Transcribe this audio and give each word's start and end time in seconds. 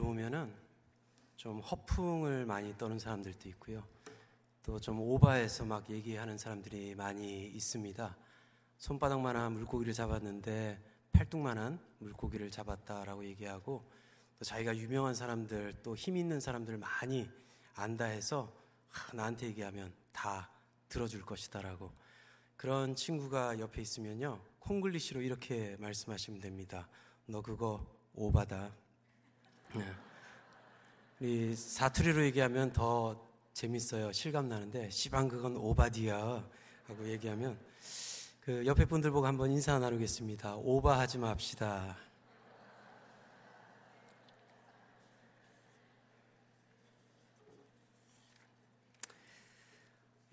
보면은 0.00 0.54
좀 1.36 1.60
허풍을 1.60 2.46
많이 2.46 2.76
떠는 2.78 2.98
사람들도 2.98 3.46
있고요. 3.50 3.86
또 4.62 4.78
좀 4.78 5.00
오바해서 5.00 5.66
막 5.66 5.90
얘기하는 5.90 6.38
사람들이 6.38 6.94
많이 6.94 7.46
있습니다. 7.48 8.16
손바닥만한 8.78 9.52
물고기를 9.52 9.92
잡았는데 9.92 10.82
팔뚝만한 11.12 11.78
물고기를 11.98 12.50
잡았다라고 12.50 13.24
얘기하고 13.26 13.84
또 14.38 14.44
자기가 14.44 14.76
유명한 14.78 15.14
사람들 15.14 15.82
또 15.82 15.94
힘 15.94 16.16
있는 16.16 16.40
사람들 16.40 16.78
많이 16.78 17.28
안다 17.74 18.06
해서 18.06 18.50
하, 18.88 19.14
나한테 19.14 19.46
얘기하면 19.48 19.92
다 20.12 20.50
들어줄 20.88 21.22
것이다라고 21.22 21.92
그런 22.56 22.94
친구가 22.94 23.58
옆에 23.58 23.82
있으면요 23.82 24.40
콩글리시로 24.60 25.20
이렇게 25.20 25.76
말씀하시면 25.80 26.40
됩니다. 26.40 26.88
너 27.26 27.42
그거 27.42 27.84
오바다. 28.14 28.72
네. 29.74 29.86
우리 31.18 31.56
사투리로 31.56 32.22
얘기하면 32.26 32.74
더 32.74 33.18
재밌어요. 33.54 34.12
실감 34.12 34.50
나는데 34.50 34.90
시방 34.90 35.28
그건 35.28 35.56
오바디야 35.56 36.44
하고 36.86 37.08
얘기하면 37.08 37.58
그 38.42 38.66
옆에 38.66 38.84
분들 38.84 39.10
보고 39.12 39.26
한번 39.26 39.50
인사 39.50 39.78
나누겠습니다. 39.78 40.56
오바하지 40.56 41.18
맙시다. 41.18 41.96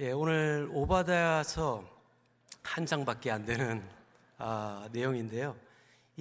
예, 0.02 0.12
오늘 0.12 0.70
오바다서 0.74 1.86
한 2.64 2.86
장밖에 2.86 3.32
안 3.32 3.46
되는 3.46 3.88
아, 4.38 4.90
내용인데요. 4.92 5.69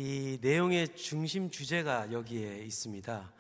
이 0.01 0.39
내용의 0.41 0.95
중심 0.95 1.51
주제가 1.51 2.13
여기에 2.13 2.63
있습니다. 2.63 3.33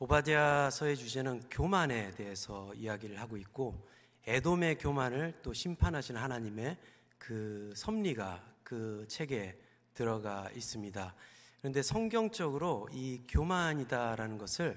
오바디아서의 0.00 0.96
주제는 0.96 1.48
교만에 1.48 2.10
대해서 2.16 2.74
이야기를 2.74 3.20
하고 3.20 3.36
있고 3.36 3.88
에돔의 4.26 4.78
교만을 4.78 5.38
또 5.44 5.52
심판하신 5.52 6.16
하나님의 6.16 6.76
그 7.18 7.72
섭리가 7.76 8.44
그 8.64 9.06
책에 9.08 9.56
들어가 9.94 10.50
있습니다. 10.56 11.14
그런데 11.60 11.82
성경적으로 11.82 12.88
이 12.90 13.22
교만이다라는 13.28 14.38
것을 14.38 14.76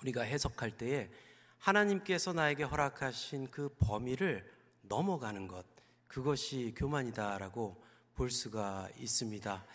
우리가 0.00 0.22
해석할 0.22 0.76
때에 0.76 1.10
하나님께서 1.58 2.32
나에게 2.32 2.62
허락하신 2.62 3.50
그 3.50 3.68
범위를 3.80 4.48
넘어가는 4.82 5.48
것, 5.48 5.66
그것이 6.06 6.72
교만이다라고 6.76 7.84
볼 8.14 8.30
수가 8.30 8.88
있습니다. 8.96 9.66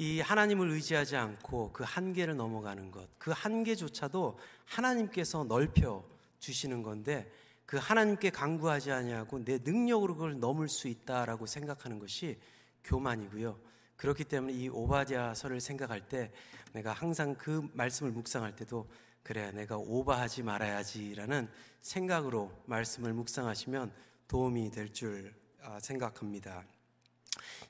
이 0.00 0.20
하나님을 0.20 0.70
의지하지 0.70 1.16
않고 1.16 1.72
그 1.72 1.82
한계를 1.84 2.36
넘어가는 2.36 2.92
것, 2.92 3.08
그 3.18 3.32
한계조차도 3.32 4.38
하나님께서 4.64 5.42
넓혀 5.42 6.04
주시는 6.38 6.84
건데 6.84 7.28
그 7.66 7.78
하나님께 7.78 8.30
강구하지 8.30 8.92
아니하고 8.92 9.44
내 9.44 9.58
능력으로 9.58 10.14
그걸 10.14 10.38
넘을 10.38 10.68
수 10.68 10.86
있다라고 10.86 11.46
생각하는 11.46 11.98
것이 11.98 12.38
교만이고요. 12.84 13.58
그렇기 13.96 14.22
때문에 14.22 14.52
이 14.52 14.68
오바디아서를 14.68 15.60
생각할 15.60 16.08
때 16.08 16.30
내가 16.72 16.92
항상 16.92 17.34
그 17.34 17.68
말씀을 17.72 18.12
묵상할 18.12 18.54
때도 18.54 18.88
그래 19.24 19.50
내가 19.50 19.76
오바하지 19.76 20.44
말아야지라는 20.44 21.50
생각으로 21.82 22.52
말씀을 22.66 23.12
묵상하시면 23.14 23.92
도움이 24.28 24.70
될줄 24.70 25.34
아, 25.60 25.80
생각합니다. 25.80 26.64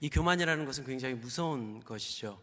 이 0.01 0.11
교만이라는 0.11 0.65
것은 0.65 0.85
굉장히 0.85 1.15
무서운 1.15 1.81
것이죠. 1.81 2.43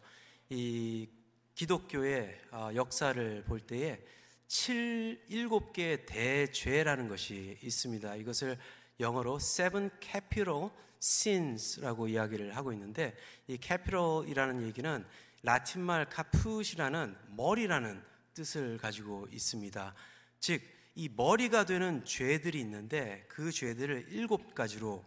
이 0.50 1.08
기독교의 1.55 2.41
어, 2.52 2.69
역사를 2.75 3.44
볼 3.45 3.59
때에 3.59 4.02
7, 4.47 5.25
7개의 5.30 6.06
대죄라는 6.06 7.08
것이 7.08 7.58
있습니다. 7.61 8.16
이것을 8.16 8.58
영어로 9.00 9.38
seven 9.38 9.89
capital 10.02 10.69
sins라고 11.02 12.07
이야기를 12.07 12.56
하고 12.56 12.72
있는데 12.73 13.16
이 13.47 13.57
capital이라는 13.62 14.62
얘기는 14.63 15.06
라틴말 15.44 16.09
카푸시라는 16.09 17.16
머리라는 17.35 18.02
뜻을 18.34 18.78
가지고 18.78 19.28
있습니다. 19.31 19.94
즉, 20.40 20.62
이 20.96 21.09
머리가 21.09 21.66
되는 21.66 22.03
죄들이 22.06 22.59
있는데 22.62 23.25
그 23.28 23.52
죄들을 23.52 24.07
일곱 24.09 24.56
가지로 24.56 25.03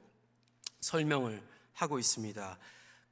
설명을 0.81 1.43
하고 1.81 1.99
있습니다. 1.99 2.59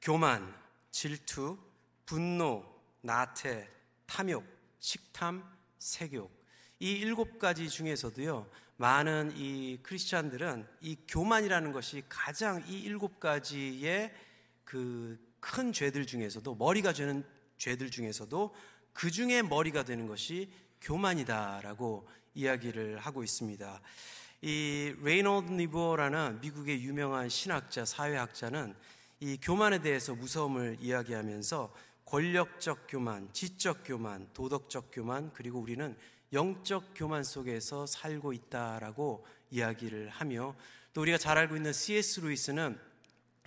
교만, 0.01 0.55
질투, 0.91 1.57
분노, 2.05 2.63
나태, 3.01 3.67
탐욕, 4.05 4.45
식탐, 4.79 5.43
색욕. 5.79 6.31
이 6.79 6.91
일곱 6.91 7.39
가지 7.39 7.69
중에서도요, 7.69 8.49
많은 8.77 9.33
이 9.35 9.79
크리스찬들은 9.81 10.67
이 10.81 10.97
교만이라는 11.07 11.71
것이 11.71 12.03
가장 12.07 12.63
이 12.67 12.79
일곱 12.79 13.19
가지의 13.19 14.13
그 14.63 15.27
큰 15.39 15.71
죄들 15.71 16.05
중에서도 16.05 16.55
머리가 16.55 16.93
되는 16.93 17.23
죄들 17.57 17.89
중에서도 17.89 18.53
그 18.93 19.11
중에 19.11 19.41
머리가 19.41 19.83
되는 19.83 20.07
것이 20.07 20.51
교만이다라고 20.81 22.07
이야기를 22.33 22.99
하고 22.99 23.23
있습니다. 23.23 23.81
이 24.41 24.93
레이놀드 25.01 25.51
니버라는 25.51 26.41
미국의 26.41 26.83
유명한 26.83 27.27
신학자, 27.27 27.85
사회학자는 27.85 28.75
이 29.19 29.37
교만에 29.41 29.79
대해서 29.81 30.13
무서움을 30.13 30.77
이야기하면서 30.79 31.73
권력적 32.05 32.85
교만, 32.87 33.33
지적 33.33 33.79
교만, 33.83 34.29
도덕적 34.35 34.91
교만, 34.91 35.31
그리고 35.33 35.59
우리는 35.59 35.97
영적 36.33 36.91
교만 36.95 37.23
속에서 37.23 37.87
살고 37.87 38.31
있다라고 38.33 39.25
이야기를 39.49 40.09
하며 40.09 40.55
또 40.93 41.01
우리가 41.01 41.17
잘 41.17 41.39
알고 41.39 41.55
있는 41.55 41.73
C.S. 41.73 42.19
루이스는 42.19 42.79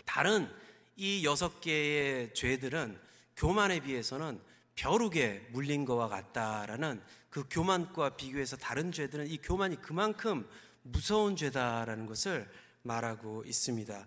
다른 0.05 0.51
이 0.97 1.25
여섯 1.25 1.61
개의 1.61 2.35
죄들은 2.35 2.99
교만에 3.37 3.79
비해서는 3.79 4.41
벼룩에 4.75 5.51
물린 5.53 5.85
것과 5.85 6.09
같다라는 6.09 7.01
그 7.29 7.45
교만과 7.49 8.17
비교해서 8.17 8.57
다른 8.57 8.91
죄들은 8.91 9.29
이 9.29 9.39
교만이 9.39 9.81
그만큼 9.81 10.49
무서운 10.83 11.37
죄다라는 11.37 12.07
것을 12.07 12.51
말하고 12.83 13.45
있습니다. 13.45 14.07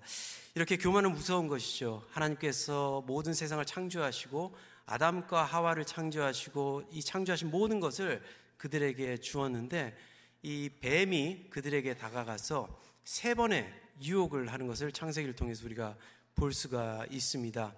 이렇게 0.55 0.77
교만은 0.77 1.13
무서운 1.13 1.47
것이죠. 1.47 2.05
하나님께서 2.11 3.03
모든 3.05 3.33
세상을 3.33 3.63
창조하시고 3.65 4.55
아담과 4.85 5.43
하와를 5.43 5.85
창조하시고 5.85 6.89
이 6.91 7.01
창조하신 7.01 7.51
모든 7.51 7.79
것을 7.79 8.21
그들에게 8.57 9.17
주었는데 9.17 9.95
이 10.41 10.69
뱀이 10.81 11.49
그들에게 11.49 11.95
다가가서 11.95 12.81
세 13.03 13.33
번의 13.33 13.71
유혹을 14.01 14.51
하는 14.51 14.67
것을 14.67 14.91
창세기를 14.91 15.35
통해서 15.35 15.65
우리가 15.65 15.95
볼 16.35 16.53
수가 16.53 17.05
있습니다. 17.09 17.73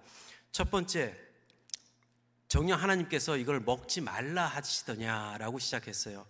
첫 0.50 0.70
번째, 0.70 1.14
정녕 2.48 2.80
하나님께서 2.80 3.36
이걸 3.36 3.60
먹지 3.60 4.00
말라 4.00 4.46
하시더냐라고 4.46 5.58
시작했어요. 5.58 6.26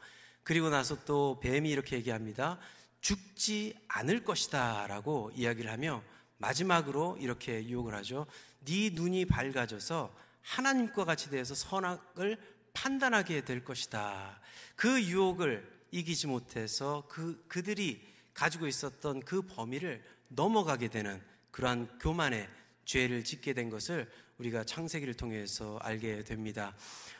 그리고 0.47 0.71
나서 0.71 0.97
또 1.05 1.41
뱀이 1.41 1.69
이렇게 1.69 1.97
얘기합니다. 1.97 2.61
죽지 3.01 3.75
않을 3.89 4.23
것이다 4.23 4.87
라고 4.87 5.33
이야기를 5.35 5.69
하며 5.73 6.05
마지막으로 6.39 7.17
이렇게 7.19 7.67
유혹을 7.67 7.97
하죠. 7.97 8.27
네 8.65 8.91
눈이 8.91 9.25
밝아져서 9.25 10.15
하나님과 10.43 11.05
같이 11.05 11.31
대해서 11.31 11.57
선악을 11.57 12.39
판단하게 12.75 13.45
될 13.45 13.65
것이다. 13.65 14.41
그 14.77 15.03
유혹을 15.03 15.69
이기지 15.91 16.29
못해서 16.29 17.05
그, 17.09 17.45
그들이 17.49 18.07
가지고 18.33 18.69
있었던 18.69 19.23
그 19.25 19.43
범위를 19.43 20.05
넘어가게 20.29 20.87
되는 20.87 21.21
그러한 21.51 21.99
교만의 21.99 22.49
죄를 22.85 23.25
짓게 23.25 23.53
된 23.53 23.69
것을 23.69 24.09
우리가 24.39 24.63
창세기를 24.63 25.15
통해서 25.15 25.77
알게 25.83 26.23
됩니다. 26.23 26.77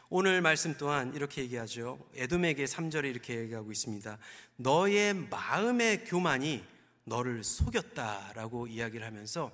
오늘 0.09 0.41
말씀 0.41 0.77
또한 0.79 1.13
이렇게 1.17 1.43
얘기하죠. 1.43 1.99
에돔에게 2.15 2.65
3절에 2.65 3.07
이렇게 3.07 3.41
얘기하고 3.41 3.73
있습니다. 3.73 4.17
너의 4.55 5.15
마음의 5.15 6.05
교만이 6.05 6.63
너를 7.03 7.43
속였다라고 7.43 8.69
이야기를 8.69 9.05
하면서 9.05 9.51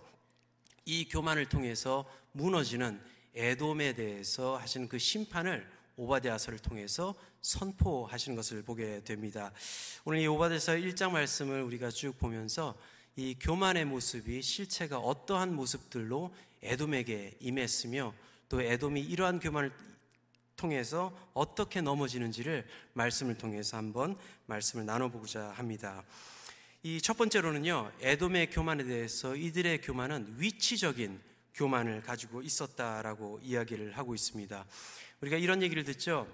이 0.85 1.09
교만을 1.09 1.47
통해서 1.47 2.05
무너지는 2.33 3.01
에돔에 3.35 3.95
대해서 3.95 4.59
하시는 4.59 4.89
그 4.89 4.99
심판을 4.99 5.67
오바데아서를 5.97 6.59
통해서 6.59 7.15
선포하시는 7.41 8.37
것을 8.37 8.63
보게 8.63 9.03
됩니다. 9.05 9.53
오늘 10.05 10.21
이 10.21 10.27
오바데아서 10.27 10.73
1장 10.73 11.13
말씀을 11.13 11.63
우리가 11.63 11.89
쭉 11.89 12.19
보면서 12.19 12.77
이 13.17 13.37
교만의 13.41 13.87
모습이 13.87 14.43
실체가 14.43 14.99
어떠한 14.99 15.55
모습들로 15.55 16.35
에돔에게 16.63 17.39
임했으며 17.41 18.13
또 18.51 18.61
에돔이 18.61 19.01
이러한 19.01 19.41
교만을 19.41 19.73
통해서 20.63 21.13
어떻게 21.35 21.81
넘어지는지를 21.81 22.65
말씀을 22.93 23.37
통해서 23.37 23.77
한번 23.77 24.17
말씀을 24.47 24.87
나눠보고자 24.87 25.51
합니다. 25.57 26.05
이 26.85 27.01
첫 27.01 27.17
번째로는요, 27.17 27.91
에돔의 28.01 28.51
교만에 28.51 28.85
대해서 28.85 29.35
이들의 29.35 29.81
교만은 29.83 30.37
위치적인 30.39 31.21
교만을 31.55 32.03
가지고 32.03 32.43
있었다라고 32.43 33.41
이야기를 33.43 33.99
하고 33.99 34.15
있습니다. 34.15 34.65
우리가 35.21 35.37
이런 35.37 35.63
얘기를 35.63 35.83
듣죠. 35.83 36.29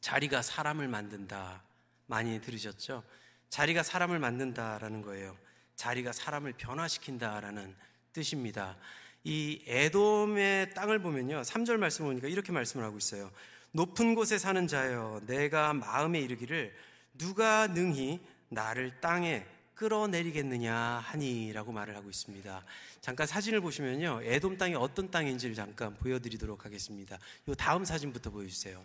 자리가 0.00 0.42
사람을 0.42 0.86
만든다. 0.86 1.62
많이 2.06 2.40
들으셨죠? 2.40 3.02
자리가 3.48 3.82
사람을 3.82 4.20
만든다라는 4.20 5.02
거예요. 5.02 5.36
자리가 5.74 6.12
사람을 6.12 6.52
변화시킨다라는 6.52 7.74
뜻입니다. 8.12 8.76
이 9.24 9.62
에돔의 9.66 10.74
땅을 10.74 11.00
보면요. 11.00 11.42
3절 11.42 11.76
말씀 11.76 12.06
보니까 12.06 12.28
이렇게 12.28 12.52
말씀을 12.52 12.84
하고 12.84 12.96
있어요. 12.98 13.30
높은 13.72 14.14
곳에 14.14 14.38
사는 14.38 14.66
자여 14.66 15.22
내가 15.26 15.72
마음에 15.72 16.20
이르기를 16.20 16.74
누가 17.18 17.66
능히 17.66 18.20
나를 18.48 19.00
땅에 19.00 19.46
끌어내리겠느냐 19.74 20.74
하니라고 20.74 21.72
말을 21.72 21.96
하고 21.96 22.10
있습니다. 22.10 22.64
잠깐 23.00 23.26
사진을 23.26 23.60
보시면요. 23.60 24.20
에돔 24.24 24.58
땅이 24.58 24.74
어떤 24.74 25.10
땅인지를 25.10 25.54
잠깐 25.54 25.94
보여드리도록 25.94 26.64
하겠습니다. 26.66 27.18
이 27.46 27.54
다음 27.56 27.84
사진부터 27.84 28.30
보여주세요. 28.30 28.84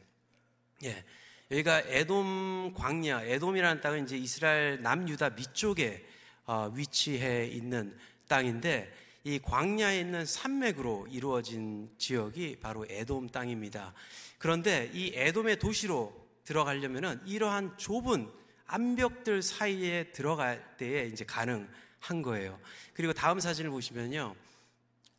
예. 0.84 1.04
여기가 1.52 1.82
에돔 1.82 2.74
광야, 2.76 3.24
에돔이라는 3.24 3.82
땅은 3.82 4.06
이제 4.06 4.18
이스라엘 4.18 4.82
남유다 4.82 5.32
밑쪽에 5.32 6.06
어, 6.46 6.72
위치해 6.74 7.46
있는 7.46 7.98
땅인데 8.28 9.05
이 9.26 9.40
광야에 9.40 10.00
있는 10.00 10.24
산맥으로 10.24 11.08
이루어진 11.10 11.90
지역이 11.98 12.58
바로 12.62 12.86
에돔 12.88 13.30
땅입니다. 13.30 13.96
그런데 14.38 14.92
이 14.94 15.14
에돔의 15.16 15.58
도시로 15.58 16.14
들어가려면은 16.44 17.20
이러한 17.26 17.76
좁은 17.76 18.30
암벽들 18.68 19.42
사이에 19.42 20.12
들어갈 20.12 20.78
때에 20.78 21.08
이제 21.08 21.26
가능한 21.26 22.22
거예요. 22.24 22.60
그리고 22.94 23.14
다음 23.14 23.40
사진을 23.40 23.72
보시면요. 23.72 24.36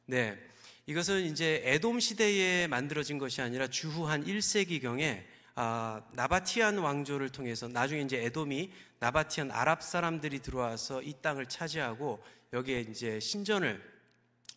네. 0.04 0.38
이것은 0.86 1.22
이제 1.22 1.62
에돔 1.64 1.98
시대에 1.98 2.68
만들어진 2.68 3.18
것이 3.18 3.42
아니라 3.42 3.66
주후 3.66 4.06
한 4.06 4.24
1세기경에 4.24 5.24
아, 5.56 6.00
나바티안 6.12 6.78
왕조를 6.78 7.30
통해서 7.30 7.66
나중에 7.66 8.02
이제 8.02 8.24
에돔이 8.24 8.70
나바티안 9.00 9.50
아랍 9.50 9.82
사람들이 9.82 10.38
들어와서 10.38 11.02
이 11.02 11.12
땅을 11.20 11.46
차지하고 11.46 12.22
여기에 12.52 12.82
이제 12.82 13.18
신전을 13.18 13.95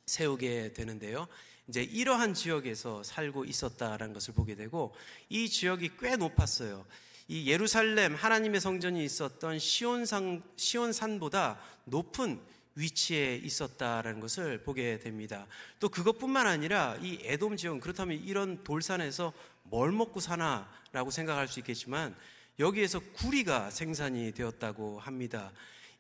세우게 0.10 0.74
되는데요. 0.74 1.28
이제 1.68 1.84
이러한 1.84 2.34
지역에서 2.34 3.04
살고 3.04 3.46
있었다라는 3.46 4.14
것을 4.14 4.34
보게 4.34 4.56
되고 4.56 4.96
이 5.30 5.48
지역이 5.48 5.92
꽤 6.00 6.16
높았어요. 6.16 6.84
이 7.28 7.48
예루살렘 7.48 8.16
하나님의 8.16 8.60
성전이 8.60 9.06
있었던 9.06 9.60
시온산 9.60 10.42
시온산보다 10.56 11.60
높은 11.86 12.40
위치에 12.74 13.36
있었다라는 13.36 14.20
것을 14.20 14.64
보게 14.64 14.98
됩니다. 14.98 15.46
또 15.80 15.90
그것뿐만 15.90 16.48
아니라 16.48 16.98
이 17.02 17.20
에돔 17.22 17.56
지역 17.58 17.80
그렇다면 17.82 18.18
이런 18.24 18.64
돌산에서 18.64 19.32
뭘 19.64 19.92
먹고 19.92 20.20
사나라고 20.20 21.12
생각할 21.12 21.48
수 21.48 21.60
있겠지만 21.60 22.16
여기에서 22.58 23.00
구리가 23.00 23.70
생산이 23.70 24.32
되었다고 24.32 25.00
합니다. 25.00 25.52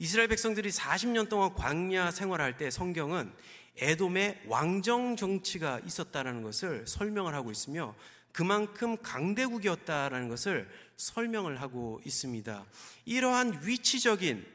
이스라엘 0.02 0.30
백성들이 0.30 0.70
40년 0.70 1.28
동안 1.28 1.54
광야 1.54 2.12
생활할 2.12 2.56
때 2.56 2.72
성경은 2.72 3.32
에돔의 3.80 4.44
왕정 4.48 5.16
정치가 5.16 5.80
있었다는 5.80 6.42
것을 6.44 6.86
설명을 6.88 7.34
하고 7.34 7.52
있으며 7.52 7.96
그만큼 8.32 8.98
강대국이었다라는 9.02 10.30
것을 10.30 10.70
설명을 10.98 11.62
하고 11.62 12.02
있습니다. 12.06 12.66
이러한 13.06 13.62
위치적인 13.64 14.46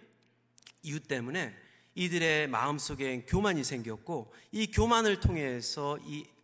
이유 0.82 1.00
때문에 1.00 1.55
이들의 1.94 2.49
마음속에 2.49 3.25
교만이 3.26 3.65
생겼고 3.65 4.32
이 4.53 4.67
교만을 4.71 5.21
통해서 5.21 5.99
이 6.06 6.35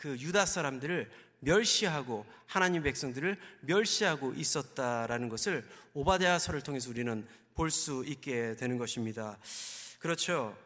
그 0.00 0.16
유다 0.18 0.46
사람들을 0.46 1.10
멸시하고 1.40 2.24
하나님 2.46 2.82
백성들을 2.82 3.38
멸시하고 3.60 4.32
있었다라는 4.32 5.28
것을 5.28 5.68
오바데아서를 5.92 6.62
통해서 6.62 6.88
우리는 6.88 7.26
볼 7.54 7.70
수 7.70 8.02
있게 8.06 8.56
되는 8.56 8.78
것입니다. 8.78 9.36
그렇죠. 9.98 10.56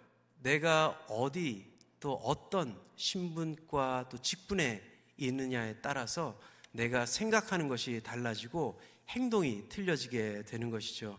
내가 0.44 0.91
어디 1.08 1.73
또 1.99 2.17
어떤 2.17 2.79
신분과 2.96 4.08
또 4.11 4.19
직분에 4.19 4.82
있느냐에 5.17 5.76
따라서 5.81 6.38
내가 6.70 7.06
생각하는 7.06 7.67
것이 7.69 8.02
달라지고 8.05 8.79
행동이 9.08 9.70
틀려지게 9.70 10.44
되는 10.44 10.69
것이죠. 10.69 11.19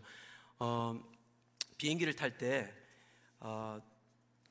어, 0.60 1.04
비행기를 1.78 2.16
탈 2.16 2.38
때, 2.38 2.72
어, 3.40 3.82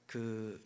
그, 0.06 0.60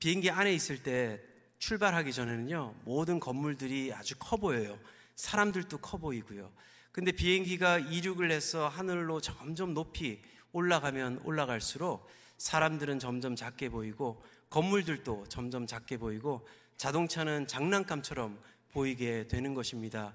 비행기 0.00 0.30
안에 0.30 0.52
있을 0.52 0.82
때 0.82 1.22
출발하기 1.58 2.12
전에는요, 2.12 2.74
모든 2.84 3.20
건물들이 3.20 3.92
아주 3.94 4.16
커 4.18 4.36
보여요. 4.36 4.76
사람들도 5.14 5.78
커 5.78 5.98
보이고요. 5.98 6.52
근데 6.90 7.12
비행기가 7.12 7.78
이륙을 7.78 8.32
해서 8.32 8.66
하늘로 8.66 9.20
점점 9.20 9.72
높이 9.72 10.20
올라가면 10.52 11.20
올라갈수록 11.22 12.10
사람들은 12.40 12.98
점점 12.98 13.36
작게 13.36 13.68
보이고 13.68 14.22
건물들도 14.48 15.26
점점 15.28 15.66
작게 15.66 15.98
보이고 15.98 16.48
자동차는 16.78 17.46
장난감처럼 17.46 18.40
보이게 18.72 19.28
되는 19.28 19.52
것입니다. 19.52 20.14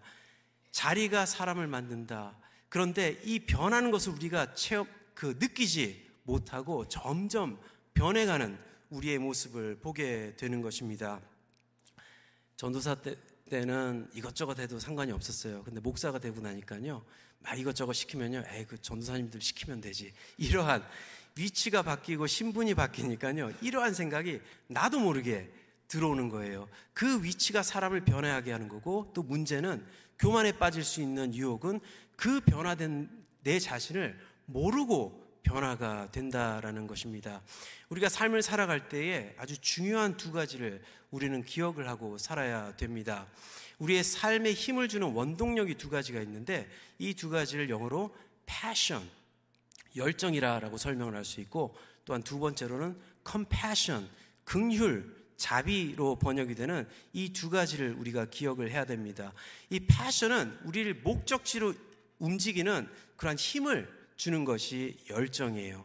자리가 0.72 1.28
사람을 1.28 1.68
만든다. 1.68 2.36
그런데 2.68 3.22
이 3.24 3.38
변하는 3.38 3.92
것을 3.92 4.14
우리가 4.14 4.56
체험, 4.56 4.88
그 5.14 5.38
느끼지 5.40 6.04
못하고 6.24 6.88
점점 6.88 7.60
변해가는 7.94 8.58
우리의 8.90 9.20
모습을 9.20 9.78
보게 9.78 10.34
되는 10.36 10.64
것입니다. 10.64 11.22
전도사 12.58 12.96
때, 12.96 13.16
때는 13.52 14.10
이것저것 14.16 14.58
해도 14.58 14.80
상관이 14.80 15.12
없었어요. 15.12 15.64
근데 15.64 15.80
목사가 15.80 16.18
되고 16.18 16.42
나니까요. 16.42 17.06
막 17.40 17.60
이것저것 17.60 17.94
시키면요. 17.94 18.46
에이, 18.50 18.66
그 18.66 18.82
전도사님들 18.82 19.40
시키면 19.42 19.80
되지. 19.80 20.12
이러한 20.38 20.84
위치가 21.38 21.82
바뀌고 21.82 22.28
신분이 22.28 22.76
바뀌니까요. 22.76 23.52
이러한 23.62 23.94
생각이 23.94 24.42
나도 24.68 25.00
모르게 25.00 25.50
들어오는 25.88 26.30
거예요. 26.30 26.68
그 26.94 27.24
위치가 27.24 27.62
사람을 27.62 28.06
변화하게 28.06 28.52
하는 28.52 28.68
거고 28.70 29.12
또 29.14 29.22
문제는 29.22 29.86
교만에 30.18 30.54
빠질 30.54 30.84
수 30.84 31.02
있는 31.02 31.36
유혹은 31.36 31.80
그 32.16 32.40
변화된 32.42 33.10
내 33.44 33.60
자신을 33.60 34.18
모르고 34.46 35.24
변화가 35.44 36.12
된다라는 36.12 36.88
것입니다. 36.88 37.42
우리가 37.90 38.10
삶을 38.10 38.42
살아갈 38.42 38.90
때에 38.90 39.36
아주 39.38 39.60
중요한 39.60 40.18
두 40.18 40.32
가지를 40.32 40.82
우리는 41.12 41.44
기억을 41.44 41.88
하고 41.88 42.18
살아야 42.18 42.76
됩니다. 42.78 43.28
우리의 43.78 44.04
삶에 44.04 44.54
힘을 44.54 44.88
주는 44.88 45.12
원동력이 45.12 45.76
두 45.76 45.90
가지가 45.90 46.22
있는데 46.22 46.68
이 46.98 47.14
두 47.14 47.30
가지를 47.30 47.70
영어로 47.70 48.16
passion, 48.48 49.08
열정이라고 49.96 50.78
설명을 50.78 51.16
할 51.16 51.26
수 51.26 51.42
있고 51.42 51.76
또한 52.06 52.22
두 52.24 52.40
번째로는 52.40 52.98
compassion, 53.30 54.08
긍휼, 54.46 55.04
자비로 55.38 56.18
번역이 56.18 56.56
되는 56.56 56.88
이 57.14 57.34
두 57.34 57.50
가지를 57.50 57.94
우리가 57.94 58.26
기억을 58.26 58.72
해야 58.72 58.86
됩니다. 58.86 59.34
이 59.70 59.80
passion은 59.82 60.60
우리를 60.64 61.02
목적지로 61.02 61.74
움직이는 62.20 62.88
그러한 63.18 63.38
힘을 63.38 63.92
주는 64.16 64.46
것이 64.46 64.98
열정이에요. 65.10 65.84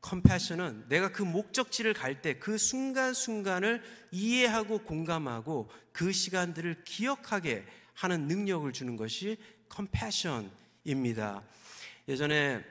컴패션은 0.00 0.86
내가 0.88 1.10
그 1.10 1.22
목적지를 1.22 1.92
갈 1.92 2.22
때 2.22 2.38
그 2.38 2.56
순간순간을 2.56 3.82
이해하고 4.12 4.78
공감하고 4.78 5.68
그 5.92 6.12
시간들을 6.12 6.84
기억하게 6.84 7.66
하는 7.94 8.28
능력을 8.28 8.72
주는 8.72 8.96
것이 8.96 9.36
컴패션입니다. 9.68 11.42
예전에 12.08 12.64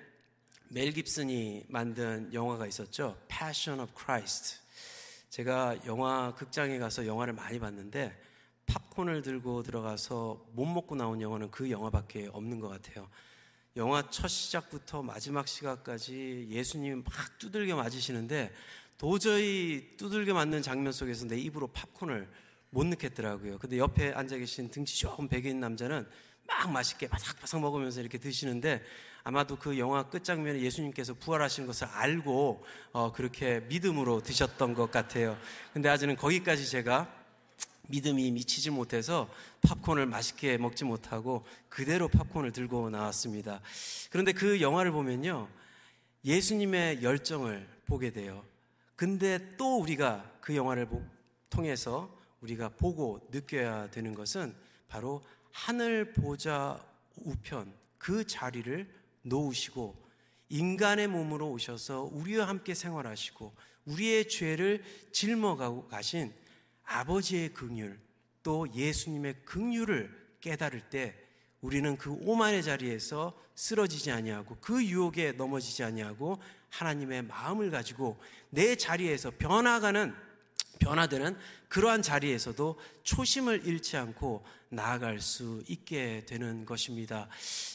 멜 0.70 0.92
깁슨이 0.92 1.66
만든 1.70 2.34
영화가 2.34 2.68
있었죠. 2.68 3.18
Passion 3.28 3.82
of 3.82 3.94
Christ. 3.98 4.60
제가 5.30 5.78
영화 5.86 6.34
극장에 6.34 6.78
가서 6.80 7.06
영화를 7.06 7.34
많이 7.34 7.60
봤는데 7.60 8.16
팝콘을 8.66 9.22
들고 9.22 9.64
들어가서 9.64 10.48
못 10.54 10.66
먹고 10.66 10.96
나온 10.96 11.22
영화는 11.22 11.52
그 11.52 11.70
영화밖에 11.70 12.30
없는 12.32 12.60
것 12.60 12.70
같아요. 12.70 13.10
영화 13.78 14.10
첫 14.10 14.28
시작부터 14.28 15.04
마지막 15.04 15.48
시각까지 15.48 16.48
예수님이 16.50 17.04
막 17.04 17.38
두들겨 17.38 17.76
맞으시는데 17.76 18.54
도저히 18.98 19.96
두들겨 19.98 20.34
맞는 20.34 20.62
장면 20.62 20.94
속에서 20.94 21.26
내 21.26 21.38
입으로 21.38 21.68
팝콘을 21.68 22.30
못 22.70 22.86
넣겠더라고요. 22.88 23.58
근데 23.60 23.78
옆에 23.78 24.14
앉아 24.14 24.38
계신 24.38 24.72
등치 24.72 24.98
좋은 25.00 25.28
백인 25.28 25.60
남자는 25.60 26.08
막 26.48 26.72
맛있게 26.72 27.08
바삭바삭 27.08 27.60
먹으면서 27.62 28.00
이렇게 28.00 28.18
드시는데 28.18 28.82
아마도 29.28 29.56
그 29.56 29.80
영화 29.80 30.04
끝장면에 30.04 30.62
예수님께서 30.62 31.16
부활하신 31.16 31.66
것을 31.66 31.88
알고 31.88 32.64
어, 32.92 33.12
그렇게 33.12 33.62
믿음으로 33.62 34.22
드셨던 34.22 34.76
것 34.76 34.92
같아요. 34.92 35.36
근데 35.74 35.90
아직은 35.90 36.16
거기까지 36.16 36.70
제가 36.70 37.12
믿음이 37.88 38.30
미치지 38.30 38.70
못해서 38.70 39.28
팝콘을 39.62 40.06
맛있게 40.06 40.60
먹지 40.60 40.84
못하고 40.84 41.44
그대로 41.70 42.08
팝콘을 42.08 42.52
들고 42.52 42.92
나왔습니다. 42.92 43.62
그런데 44.12 44.32
그 44.32 44.62
영화를 44.62 44.92
보면요. 44.92 45.50
예수님의 46.24 47.02
열정을 47.02 47.68
보게 47.88 48.12
돼요. 48.12 48.46
근데 48.96 49.56
또 49.58 49.80
우리가 49.80 50.34
그 50.40 50.56
영화를 50.56 50.88
통해서 51.50 52.16
우리가 52.42 52.70
보고 52.70 53.28
느껴야 53.32 53.90
되는 53.90 54.14
것은 54.14 54.56
바로 54.88 55.24
하늘 55.52 56.14
보좌 56.14 56.80
우편 57.16 57.74
그 57.98 58.28
자리를 58.28 59.05
놓으시고 59.26 60.06
인간의 60.50 61.08
몸으로 61.08 61.52
오셔서 61.52 62.10
우리와 62.12 62.48
함께 62.48 62.74
생활하시고 62.74 63.54
우리의 63.86 64.28
죄를 64.30 64.84
짊어가고 65.12 65.88
가신 65.88 66.34
아버지의 66.84 67.54
긍휼 67.54 67.98
또 68.44 68.68
예수님의 68.74 69.46
긍휼을 69.46 70.38
깨달을 70.40 70.90
때 70.90 71.16
우리는 71.62 71.98
그 71.98 72.12
오만의 72.12 72.64
자리에서 72.64 73.36
쓰러지지 73.56 74.12
아니하고 74.12 74.58
그 74.62 74.84
유혹에 74.84 75.32
넘어지지 75.32 75.84
아니하고 75.84 76.40
하나님의 76.70 77.24
마음을 77.24 77.72
가지고 77.72 78.20
내 78.50 78.76
자리에서 78.76 79.32
변화가는 79.38 80.14
변화되는 80.80 81.38
그러한 81.68 82.02
자리에서도 82.02 82.80
초심을 83.04 83.66
잃지 83.66 83.98
않고 83.98 84.46
나아갈 84.70 85.20
수 85.20 85.64
있게 85.68 86.24
되는 86.28 86.66
것입니다. 86.66 87.28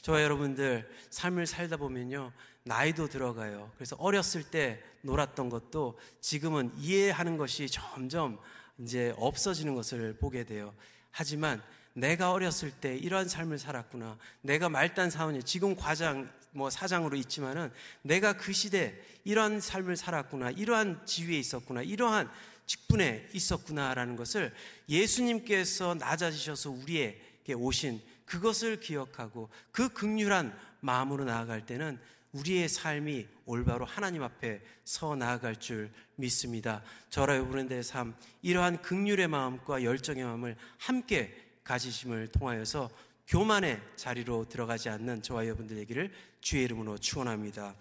저와 0.03 0.23
여러분들 0.23 0.89
삶을 1.11 1.47
살다 1.47 1.77
보면요. 1.77 2.33
나이도 2.65 3.09
들어가요. 3.09 3.71
그래서 3.77 3.97
어렸을 3.99 4.43
때 4.43 4.83
놀았던 5.03 5.49
것도 5.49 5.99
지금은 6.21 6.73
이해하는 6.79 7.37
것이 7.37 7.69
점점 7.69 8.39
이제 8.79 9.15
없어지는 9.17 9.75
것을 9.75 10.17
보게 10.19 10.45
돼요. 10.45 10.75
하지만 11.11 11.63
내가 11.93 12.33
어렸을 12.33 12.71
때 12.71 12.97
이러한 12.97 13.29
삶을 13.29 13.59
살았구나. 13.59 14.17
내가 14.43 14.69
말단 14.69 15.11
사원이 15.11 15.43
지금 15.43 15.75
과장 15.75 16.31
뭐 16.53 16.71
사장으로 16.71 17.17
있지만은 17.17 17.73
내가 18.03 18.33
그 18.35 18.53
시대 18.53 18.95
이러한 19.25 19.61
삶을 19.61 19.97
살았구나. 19.97 20.51
이러한 20.51 21.05
지위에 21.07 21.39
있었구나. 21.39 21.83
이러한 21.83 22.31
직분에 22.71 23.29
있었구나라는 23.33 24.15
것을 24.15 24.55
예수님께서 24.89 25.95
낮아지셔서 25.95 26.71
우리에게 26.71 27.53
오신 27.53 28.01
그것을 28.25 28.79
기억하고 28.79 29.51
그 29.73 29.89
극률한 29.89 30.57
마음으로 30.79 31.25
나아갈 31.25 31.67
때는 31.67 31.99
우리의 32.31 32.69
삶이 32.69 33.27
올바로 33.45 33.85
하나님 33.85 34.23
앞에 34.23 34.63
서 34.85 35.17
나아갈 35.17 35.57
줄 35.57 35.91
믿습니다. 36.15 36.85
저라 37.09 37.35
여러분의 37.35 37.83
삶 37.83 38.15
이러한 38.41 38.83
극률의 38.83 39.27
마음과 39.27 39.83
열정의 39.83 40.23
마음을 40.23 40.55
함께 40.79 41.35
가지심을 41.65 42.29
통하여서 42.29 42.89
교만의 43.27 43.81
자리로 43.97 44.49
들어가지 44.49 44.91
않는 44.91 45.23
저와 45.23 45.45
여러분들 45.47 45.77
얘기를 45.77 46.13
주의 46.41 46.63
이름으로 46.67 46.99
축원합니다. 46.99 47.75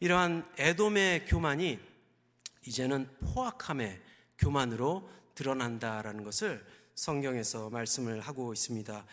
이러한 0.00 0.50
애돔의 0.58 1.26
교만이 1.26 1.78
이제는 2.66 3.06
포악함의 3.20 4.00
교만으로 4.40 5.08
드러난다라는 5.34 6.24
것을 6.24 6.64
성경에서 6.94 7.70
말씀을 7.70 8.20
하고 8.20 8.52
있습니다. 8.52 9.06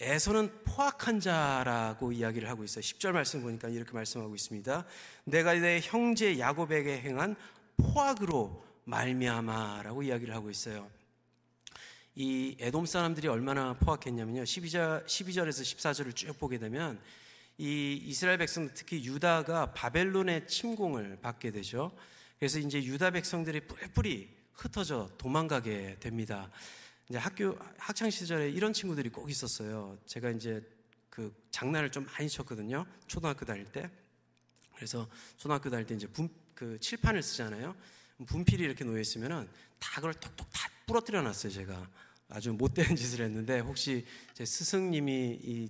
에서는 0.00 0.50
포악한 0.64 1.20
자라고 1.20 2.12
이야기를 2.12 2.48
하고 2.48 2.64
있어요. 2.64 2.80
10절 2.80 3.12
말씀 3.12 3.42
보니까 3.42 3.68
이렇게 3.68 3.92
말씀하고 3.92 4.34
있습니다. 4.34 4.86
내가 5.24 5.52
내 5.54 5.80
형제 5.82 6.38
야곱에게 6.38 7.00
행한 7.02 7.36
포악으로 7.76 8.64
말미암아라고 8.84 10.02
이야기를 10.02 10.34
하고 10.34 10.50
있어요. 10.50 10.90
이 12.14 12.56
에돔 12.58 12.86
사람들이 12.86 13.28
얼마나 13.28 13.74
포악했냐면요. 13.74 14.42
12절, 14.42 15.06
12절에서 15.06 15.62
14절을 15.62 16.16
쭉 16.16 16.38
보게 16.38 16.58
되면 16.58 16.98
이 17.58 18.00
이스라엘 18.02 18.38
백성 18.38 18.70
특히 18.72 19.04
유다가 19.04 19.72
바벨론의 19.72 20.48
침공을 20.48 21.18
받게 21.20 21.50
되죠. 21.50 21.92
그래서 22.38 22.58
이제 22.58 22.82
유다 22.82 23.10
백성들이 23.10 23.60
뿔뿔이 23.66 24.39
흩어져 24.60 25.10
도망가게 25.16 25.96
됩니다. 26.00 26.50
이제 27.08 27.18
학교 27.18 27.58
학창 27.78 28.10
시절에 28.10 28.50
이런 28.50 28.72
친구들이 28.72 29.08
꼭 29.08 29.30
있었어요. 29.30 29.98
제가 30.06 30.30
이제 30.30 30.62
그 31.08 31.34
장난을 31.50 31.90
좀 31.90 32.04
많이 32.04 32.28
쳤거든요. 32.28 32.86
초등학교 33.06 33.44
다닐 33.46 33.64
때. 33.64 33.90
그래서 34.76 35.08
초등학교 35.36 35.70
다닐 35.70 35.86
때 35.86 35.94
이제 35.94 36.06
분, 36.06 36.28
그 36.54 36.78
칠판을 36.78 37.22
쓰잖아요. 37.22 37.74
분필이 38.26 38.62
이렇게 38.62 38.84
놓여 38.84 39.00
있으면은 39.00 39.48
다 39.78 39.96
그걸 39.96 40.12
톡톡 40.14 40.46
다 40.52 40.70
부러뜨려 40.86 41.22
놨어요, 41.22 41.52
제가. 41.52 41.90
아주 42.28 42.52
못된 42.52 42.94
짓을 42.96 43.24
했는데 43.24 43.60
혹시 43.60 44.06
제 44.34 44.44
스승님이 44.44 45.40
이 45.42 45.68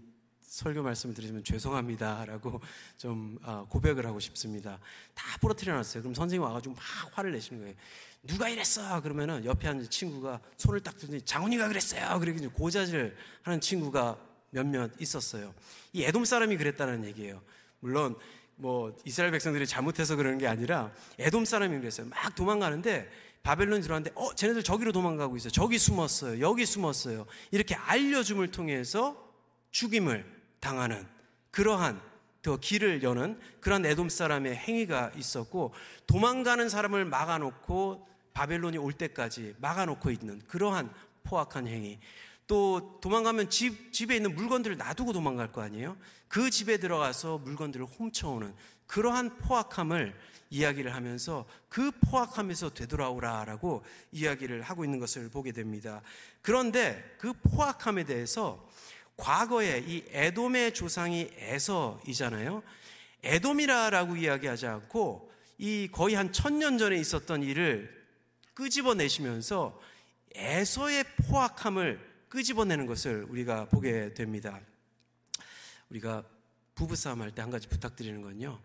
설교 0.50 0.82
말씀을 0.82 1.14
들으시면 1.14 1.44
죄송합니다라고 1.44 2.60
좀 2.98 3.38
아, 3.44 3.64
고백을 3.68 4.04
하고 4.04 4.18
싶습니다. 4.18 4.80
다 5.14 5.38
부러뜨려 5.40 5.72
놨어요. 5.74 6.02
그럼 6.02 6.12
선생님 6.12 6.42
와가지고 6.42 6.74
막 6.74 6.82
화를 7.12 7.30
내시는 7.30 7.60
거예요. 7.60 7.74
누가 8.24 8.48
이랬어? 8.48 9.00
그러면은 9.00 9.44
옆에 9.44 9.68
앉은 9.68 9.88
친구가 9.88 10.40
손을 10.56 10.80
딱 10.80 10.98
들더니 10.98 11.22
장훈이가 11.22 11.68
그랬어요. 11.68 12.18
그러게 12.18 12.44
고자질 12.48 13.16
하는 13.42 13.60
친구가 13.60 14.18
몇몇 14.50 14.90
있었어요. 14.98 15.54
이 15.92 16.02
에돔 16.02 16.24
사람이 16.24 16.56
그랬다는 16.56 17.04
얘기예요. 17.04 17.40
물론 17.78 18.16
뭐 18.56 18.96
이스라엘 19.04 19.30
백성들이 19.30 19.68
잘못해서 19.68 20.16
그러는 20.16 20.38
게 20.38 20.48
아니라 20.48 20.92
에돔 21.20 21.44
사람이 21.44 21.78
그랬어요. 21.78 22.08
막 22.08 22.34
도망가는데 22.34 23.08
바벨론이 23.44 23.82
들어왔는데 23.82 24.16
어 24.16 24.34
쟤네들 24.34 24.64
저기로 24.64 24.90
도망가고 24.90 25.36
있어요. 25.36 25.52
저기 25.52 25.78
숨었어요. 25.78 26.40
여기 26.40 26.66
숨었어요. 26.66 27.24
이렇게 27.52 27.76
알려줌을 27.76 28.50
통해서 28.50 29.30
죽임을 29.70 30.39
당하는 30.60 31.06
그러한 31.50 32.00
더 32.42 32.56
길을 32.56 33.02
여는 33.02 33.38
그런 33.60 33.84
에돔 33.84 34.08
사람의 34.08 34.56
행위가 34.56 35.12
있었고 35.16 35.74
도망가는 36.06 36.68
사람을 36.68 37.04
막아놓고 37.04 38.08
바벨론이 38.32 38.78
올 38.78 38.92
때까지 38.92 39.54
막아놓고 39.58 40.10
있는 40.10 40.40
그러한 40.46 40.92
포악한 41.24 41.66
행위. 41.66 41.98
또 42.46 42.98
도망가면 43.00 43.50
집, 43.50 43.92
집에 43.92 44.16
있는 44.16 44.34
물건들을 44.34 44.76
놔두고 44.76 45.12
도망갈 45.12 45.52
거 45.52 45.62
아니에요? 45.62 45.96
그 46.26 46.50
집에 46.50 46.78
들어가서 46.78 47.38
물건들을 47.38 47.86
훔쳐오는 47.86 48.54
그러한 48.86 49.38
포악함을 49.38 50.18
이야기를 50.50 50.92
하면서 50.92 51.46
그 51.68 51.92
포악함에서 51.92 52.70
되돌아오라 52.74 53.44
라고 53.44 53.84
이야기를 54.10 54.62
하고 54.62 54.84
있는 54.84 54.98
것을 54.98 55.28
보게 55.28 55.52
됩니다. 55.52 56.02
그런데 56.42 57.14
그 57.18 57.32
포악함에 57.32 58.02
대해서 58.04 58.68
과거에 59.20 59.84
이 59.86 60.02
에돔의 60.08 60.72
조상이 60.74 61.30
에서이잖아요. 61.36 62.62
에돔이라라고 63.22 64.16
이야기하지 64.16 64.66
않고 64.66 65.30
이 65.58 65.88
거의 65.92 66.14
한 66.14 66.32
천년 66.32 66.78
전에 66.78 66.96
있었던 66.96 67.42
일을 67.42 68.06
끄집어내시면서 68.54 69.78
에서의 70.34 71.04
포악함을 71.28 72.00
끄집어내는 72.30 72.86
것을 72.86 73.26
우리가 73.28 73.66
보게 73.66 74.14
됩니다. 74.14 74.58
우리가 75.90 76.24
부부싸움 76.74 77.20
할 77.20 77.32
때 77.32 77.42
한 77.42 77.50
가지 77.50 77.68
부탁드리는 77.68 78.22
건요. 78.22 78.58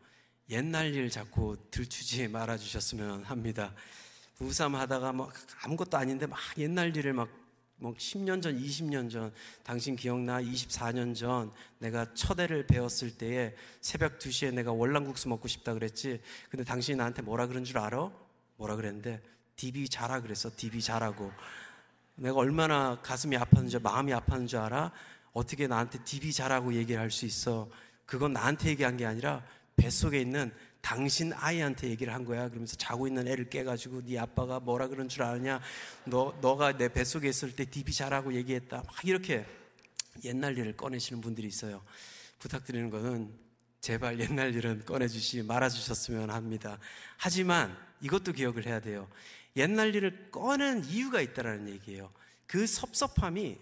옛날 0.49 0.93
일 0.93 1.09
자꾸 1.09 1.57
들추지 1.71 2.27
말아 2.29 2.57
주셨으면 2.57 3.23
합니다. 3.23 3.73
부부싸움 4.37 4.75
하다가 4.75 5.11
막 5.11 5.33
아무것도 5.63 5.97
아닌데 5.97 6.27
막 6.27 6.39
옛날 6.57 6.95
일을 6.95 7.13
막 7.13 7.29
뭐 7.77 7.93
10년 7.93 8.41
전, 8.41 8.57
20년 8.57 9.09
전, 9.09 9.33
당신 9.63 9.95
기억나? 9.95 10.41
24년 10.41 11.13
전 11.15 11.51
내가 11.79 12.13
첫애를 12.13 12.67
배웠을 12.67 13.17
때에 13.17 13.53
새벽 13.81 14.17
2시에 14.19 14.53
내가 14.53 14.71
월남국수 14.71 15.27
먹고 15.27 15.47
싶다 15.47 15.73
그랬지. 15.73 16.21
근데 16.49 16.63
당신이 16.63 16.97
나한테 16.97 17.21
뭐라 17.21 17.47
그런 17.47 17.63
줄 17.63 17.77
알아? 17.77 18.11
뭐라 18.57 18.75
그랬는데 18.77 19.21
DB 19.57 19.89
자라 19.89 20.21
그랬어. 20.21 20.49
DB 20.55 20.81
자라고. 20.81 21.31
내가 22.15 22.37
얼마나 22.37 22.99
가슴이 23.01 23.35
아팠는지, 23.35 23.81
마음이 23.81 24.13
아팠는 24.13 24.47
줄 24.47 24.59
알아? 24.59 24.91
어떻게 25.33 25.67
나한테 25.67 26.01
DB 26.05 26.31
자라고 26.31 26.73
얘기를 26.73 27.01
할 27.01 27.11
수 27.11 27.25
있어? 27.25 27.69
그건 28.05 28.33
나한테 28.33 28.69
얘기한 28.69 28.95
게 28.95 29.05
아니라 29.05 29.43
뱃속에 29.75 30.21
있는 30.21 30.53
당신 30.85 31.33
아이한테 31.33 31.89
얘기를 31.89 32.13
한 32.13 32.23
거야. 32.23 32.47
그러면서 32.47 32.75
자고 32.75 33.07
있는 33.07 33.27
애를 33.27 33.49
깨가지고 33.49 34.03
네 34.05 34.19
아빠가 34.19 34.59
뭐라 34.59 34.87
그런 34.87 35.09
줄 35.09 35.23
아느냐. 35.23 35.59
너, 36.03 36.37
너가 36.41 36.77
내 36.77 36.89
뱃속에 36.89 37.27
있을 37.27 37.55
때 37.55 37.65
디비 37.65 37.91
잘하고 37.91 38.35
얘기했다. 38.35 38.83
막 38.85 39.03
이렇게 39.03 39.47
옛날 40.23 40.55
일을 40.55 40.77
꺼내시는 40.77 41.21
분들이 41.21 41.47
있어요. 41.47 41.81
부탁드리는 42.37 42.91
것은 42.91 43.33
제발 43.81 44.19
옛날 44.19 44.53
일은 44.53 44.85
꺼내주시 44.85 45.41
말아주셨으면 45.41 46.29
합니다. 46.29 46.77
하지만 47.17 47.75
이것도 48.01 48.33
기억을 48.33 48.67
해야 48.67 48.79
돼요. 48.79 49.09
옛날 49.55 49.95
일을 49.95 50.29
꺼낸 50.29 50.85
이유가 50.85 51.19
있다라는 51.19 51.67
얘기예요. 51.69 52.11
그 52.45 52.67
섭섭함이 52.67 53.57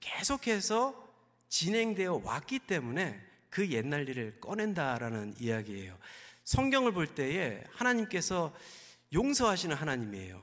계속해서 0.00 1.08
진행되어 1.48 2.20
왔기 2.22 2.58
때문에 2.58 3.18
그 3.48 3.66
옛날 3.70 4.06
일을 4.10 4.40
꺼낸다라는 4.40 5.36
이야기예요. 5.40 5.96
성경을 6.46 6.92
볼 6.92 7.08
때에 7.08 7.64
하나님께서 7.72 8.54
용서하시는 9.12 9.74
하나님이에요. 9.74 10.40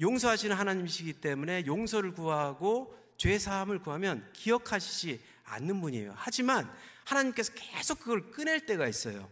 용서하시는 0.00 0.56
하나님이시기 0.56 1.12
때문에 1.14 1.66
용서를 1.66 2.12
구하고 2.12 2.96
죄 3.18 3.38
사함을 3.38 3.80
구하면 3.80 4.26
기억하시지 4.32 5.20
않는 5.44 5.82
분이에요. 5.82 6.14
하지만 6.16 6.74
하나님께서 7.04 7.52
계속 7.54 8.00
그걸 8.00 8.30
꺼낼 8.30 8.64
때가 8.64 8.88
있어요. 8.88 9.30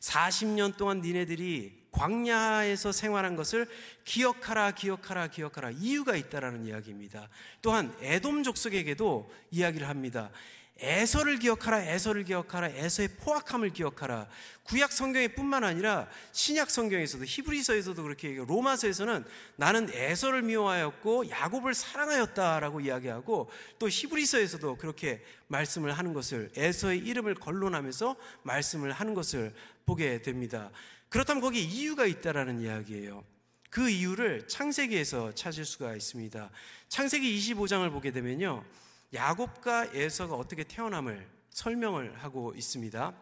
40년 0.00 0.76
동안 0.76 1.00
니네들이 1.00 1.84
광야에서 1.92 2.92
생활한 2.92 3.34
것을 3.34 3.66
기억하라, 4.04 4.72
기억하라, 4.72 5.28
기억하라. 5.28 5.70
이유가 5.70 6.14
있다라는 6.14 6.66
이야기입니다. 6.66 7.30
또한 7.62 7.96
에돔 8.00 8.42
족속에게도 8.42 9.32
이야기를 9.50 9.88
합니다. 9.88 10.30
에서를 10.80 11.38
기억하라, 11.38 11.82
에서를 11.82 12.24
기억하라, 12.24 12.68
에서의 12.68 13.08
포악함을 13.20 13.70
기억하라. 13.70 14.26
구약 14.64 14.92
성경에 14.92 15.28
뿐만 15.28 15.62
아니라 15.62 16.08
신약 16.32 16.68
성경에서도 16.68 17.24
히브리서에서도 17.24 18.02
그렇게 18.02 18.28
얘기하고 18.28 18.52
로마서에서는 18.52 19.24
나는 19.56 19.88
에서를 19.92 20.42
미워하였고 20.42 21.30
야곱을 21.30 21.74
사랑하였다라고 21.74 22.80
이야기하고 22.80 23.50
또 23.78 23.88
히브리서에서도 23.88 24.76
그렇게 24.76 25.22
말씀을 25.46 25.92
하는 25.92 26.12
것을 26.12 26.50
에서의 26.56 26.98
이름을 26.98 27.36
거론하면서 27.36 28.16
말씀을 28.42 28.90
하는 28.90 29.14
것을 29.14 29.54
보게 29.86 30.22
됩니다. 30.22 30.70
그렇다면 31.08 31.40
거기에 31.40 31.62
이유가 31.62 32.06
있다라는 32.06 32.60
이야기예요. 32.60 33.22
그 33.70 33.88
이유를 33.88 34.48
창세기에서 34.48 35.34
찾을 35.34 35.64
수가 35.64 35.94
있습니다. 35.94 36.50
창세기 36.88 37.38
25장을 37.38 37.88
보게 37.92 38.10
되면요. 38.10 38.64
야곱과 39.14 39.90
에서가 39.94 40.34
어떻게 40.34 40.64
태어남을 40.64 41.26
설명을 41.50 42.16
하고 42.22 42.52
있습니다. 42.54 43.14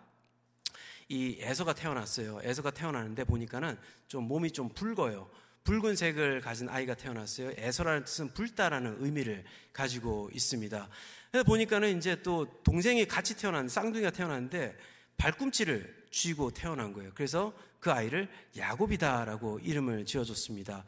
이 1.10 1.36
에서가 1.40 1.74
태어났어요. 1.74 2.40
에서가 2.42 2.70
태어나는데 2.70 3.24
보니까는 3.24 3.78
좀 4.08 4.24
몸이 4.24 4.52
좀 4.52 4.70
붉어요. 4.70 5.30
붉은색을 5.64 6.40
가진 6.40 6.68
아이가 6.68 6.94
태어났어요. 6.94 7.52
에서라는 7.56 8.04
뜻은 8.04 8.32
붉다라는 8.32 8.96
의미를 9.00 9.44
가지고 9.72 10.30
있습니다. 10.32 10.88
그래서 11.30 11.44
보니까는 11.44 11.98
이제 11.98 12.20
또 12.22 12.46
동생이 12.62 13.06
같이 13.06 13.36
태어난 13.36 13.68
쌍둥이가 13.68 14.10
태어났는데 14.10 14.76
발꿈치를 15.18 16.01
쥐고 16.12 16.52
태어난 16.52 16.92
거예요. 16.92 17.10
그래서 17.14 17.52
그 17.80 17.90
아이를 17.90 18.28
야곱이다라고 18.56 19.58
이름을 19.58 20.04
지어줬습니다. 20.04 20.84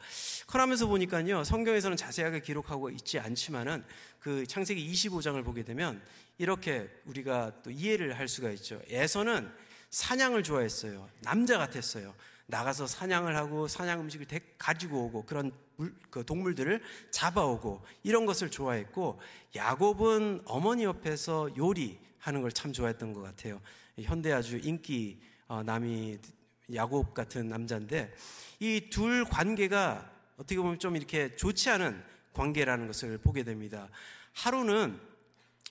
커나면서 0.47 0.87
보니까요, 0.87 1.43
성경에서는 1.43 1.97
자세하게 1.97 2.39
기록하고 2.39 2.89
있지 2.91 3.19
않지만은 3.19 3.83
그 4.19 4.47
창세기 4.47 4.89
25장을 4.93 5.43
보게 5.43 5.63
되면 5.63 6.01
이렇게 6.37 6.89
우리가 7.05 7.51
또 7.63 7.71
이해를 7.71 8.17
할 8.17 8.29
수가 8.29 8.49
있죠. 8.51 8.81
에서는 8.87 9.51
사냥을 9.89 10.43
좋아했어요. 10.43 11.09
남자 11.21 11.57
같았어요. 11.57 12.15
나가서 12.47 12.85
사냥을 12.87 13.35
하고 13.35 13.67
사냥 13.67 14.01
음식을 14.01 14.27
가지고 14.57 15.05
오고 15.05 15.25
그런 15.25 15.51
물, 15.77 15.93
그 16.09 16.23
동물들을 16.23 16.81
잡아오고 17.11 17.83
이런 18.03 18.25
것을 18.25 18.51
좋아했고 18.51 19.19
야곱은 19.55 20.43
어머니 20.45 20.83
옆에서 20.83 21.49
요리하는 21.57 22.41
걸 22.41 22.51
참 22.51 22.71
좋아했던 22.71 23.13
것 23.13 23.21
같아요. 23.21 23.59
현대 24.01 24.31
아주 24.31 24.57
인기 24.61 25.19
어, 25.47 25.63
남이 25.63 26.17
야곱 26.73 27.13
같은 27.13 27.47
남자인데 27.47 28.13
이 28.59 28.89
둘 28.91 29.23
관계가 29.25 30.11
어떻게 30.37 30.57
보면 30.57 30.79
좀 30.79 30.95
이렇게 30.95 31.35
좋지 31.35 31.69
않은 31.69 32.03
관계라는 32.33 32.87
것을 32.87 33.17
보게 33.19 33.43
됩니다. 33.43 33.89
하루는 34.33 34.99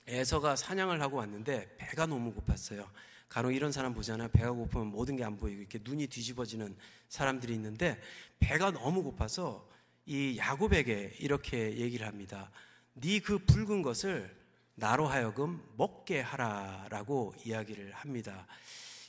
에서가 0.07 0.55
사냥을 0.55 1.01
하고 1.01 1.17
왔는데 1.17 1.75
배가 1.77 2.05
너무 2.05 2.33
고팠어요. 2.33 2.87
간혹 3.27 3.53
이런 3.53 3.71
사람 3.71 3.93
보잖아요. 3.93 4.29
배가 4.29 4.51
고프면 4.51 4.87
모든 4.87 5.15
게 5.15 5.23
안 5.23 5.35
보이고 5.35 5.59
이렇게 5.59 5.79
눈이 5.83 6.07
뒤집어지는 6.07 6.75
사람들이 7.09 7.53
있는데 7.55 7.99
배가 8.39 8.71
너무 8.71 9.03
고파서 9.03 9.67
이 10.05 10.37
야곱에게 10.37 11.15
이렇게 11.19 11.75
얘기를 11.77 12.05
합니다. 12.07 12.51
네 12.93 13.19
그 13.19 13.39
붉은 13.39 13.81
것을 13.81 14.35
나로 14.75 15.07
하여금 15.07 15.63
먹게 15.77 16.19
하라라고 16.21 17.33
이야기를 17.45 17.91
합니다. 17.93 18.45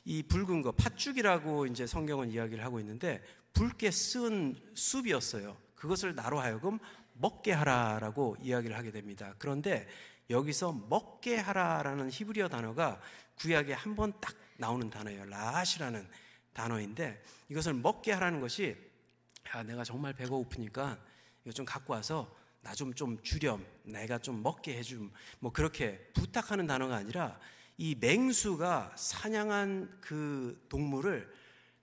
이 0.04 0.22
붉은 0.22 0.62
거 0.62 0.72
팥죽이라고 0.72 1.66
이제 1.66 1.86
성경은 1.86 2.30
이야기를 2.30 2.64
하고 2.64 2.78
있는데 2.80 3.22
붉게 3.52 3.90
쓴 3.90 4.54
숲이었어요. 4.74 5.56
그것을 5.74 6.14
나로 6.14 6.38
하여금 6.40 6.78
먹게 7.14 7.52
하라라고 7.52 8.36
이야기를 8.40 8.76
하게 8.76 8.92
됩니다. 8.92 9.34
그런데 9.38 9.88
여기서 10.30 10.72
먹게 10.88 11.36
하라라는 11.38 12.10
히브리어 12.10 12.48
단어가 12.48 13.00
구약에 13.36 13.72
한 13.72 13.94
번 13.94 14.12
딱 14.20 14.34
나오는 14.58 14.88
단어예요. 14.88 15.24
라시라는 15.26 16.08
단어인데 16.52 17.22
이것을 17.50 17.74
먹게 17.74 18.12
하라는 18.12 18.40
것이 18.40 18.76
야, 19.54 19.62
내가 19.62 19.84
정말 19.84 20.12
배가 20.14 20.30
고프니까 20.30 20.98
이거 21.44 21.52
좀 21.52 21.64
갖고 21.66 21.92
와서 21.92 22.34
나 22.66 22.74
좀좀 22.74 22.94
좀 22.94 23.22
주렴, 23.22 23.64
내가 23.84 24.18
좀 24.18 24.42
먹게 24.42 24.76
해줌, 24.76 25.12
뭐 25.38 25.52
그렇게 25.52 26.10
부탁하는 26.14 26.66
단어가 26.66 26.96
아니라 26.96 27.38
이 27.78 27.94
맹수가 27.94 28.94
사냥한 28.96 29.98
그 30.00 30.66
동물을 30.68 31.32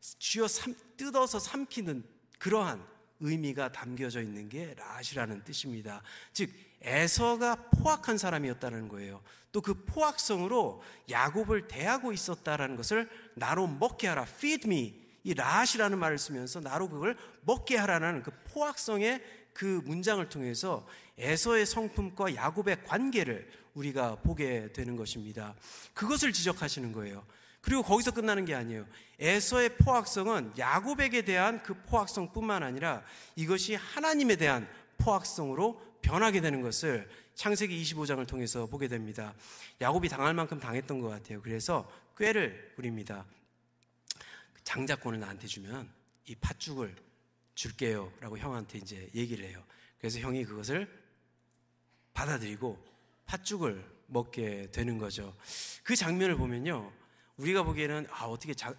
쥐어 0.02 0.46
삼, 0.50 0.76
뜯어서 0.98 1.40
삼키는 1.40 2.04
그러한 2.38 2.86
의미가 3.22 3.72
담겨져 3.72 4.22
있는 4.22 4.50
게 4.50 4.76
라시라는 4.78 5.46
뜻입니다. 5.46 6.02
즉 6.34 6.52
에서가 6.82 7.70
포악한 7.70 8.18
사람이었다는 8.18 8.90
거예요. 8.90 9.24
또 9.54 9.62
그 9.62 9.86
포악성으로 9.86 10.84
야곱을 11.10 11.70
대하고 11.70 12.12
있었다라는 12.12 12.76
것을 12.76 13.10
나로 13.36 13.68
먹게 13.68 14.08
하라. 14.10 14.24
feed 14.24 14.68
me. 14.68 15.02
이 15.24 15.34
라시라는 15.34 15.98
말을 15.98 16.18
쓰면서 16.18 16.60
나로 16.60 16.90
그걸 16.90 17.16
먹게 17.46 17.78
하라는 17.78 18.24
그 18.24 18.32
포악성의 18.52 19.24
그 19.54 19.82
문장을 19.86 20.28
통해서 20.30 20.86
에서의 21.18 21.66
성품과 21.66 22.36
야곱의 22.36 22.84
관계를 22.86 23.50
우리가 23.74 24.16
보게 24.18 24.72
되는 24.74 24.96
것입니다. 24.96 25.56
그것을 25.94 26.34
지적하시는 26.34 26.92
거예요. 26.92 27.26
그리고 27.62 27.82
거기서 27.82 28.12
끝나는 28.12 28.46
게 28.46 28.54
아니에요. 28.56 28.86
에서의 29.20 29.78
포악성은 29.78 30.54
야곱에게 30.58 31.24
대한 31.24 31.64
그 31.64 31.74
포악성뿐만 31.84 32.62
아니라 32.62 33.04
이것이 33.36 33.76
하나님에 33.76 34.36
대한 34.36 34.68
포악성으로 34.98 35.82
변하게 36.02 36.42
되는 36.42 36.62
것을 36.62 37.10
창세기 37.36 37.82
25장을 37.82 38.28
통해서 38.28 38.66
보게 38.66 38.88
됩니다. 38.88 39.34
야곱이 39.82 40.10
당할 40.10 40.34
만큼 40.34 40.60
당했던 40.60 41.00
것 41.00 41.08
같아요. 41.08 41.42
그래서 41.42 41.90
꾀를 42.18 42.74
부립니다. 42.76 43.26
장자권을 44.64 45.20
나한테 45.20 45.48
주면 45.48 45.90
이 46.26 46.36
팥죽을 46.36 46.96
줄게요. 47.56 48.12
라고 48.20 48.38
형한테 48.38 48.80
이제 48.80 49.10
얘기를 49.14 49.46
해요. 49.46 49.64
그래서 50.00 50.20
형이 50.20 50.46
그것을 50.46 50.88
받아들이고 52.14 52.78
팥죽을 53.26 53.84
먹게 54.08 54.70
되는 54.72 54.98
거죠. 54.98 55.36
그 55.84 55.96
장면을 55.96 56.36
보면요. 56.36 56.92
우리가 57.38 57.64
보기에는 57.64 58.08
아, 58.10 58.26
어떻게 58.26 58.54
장, 58.54 58.76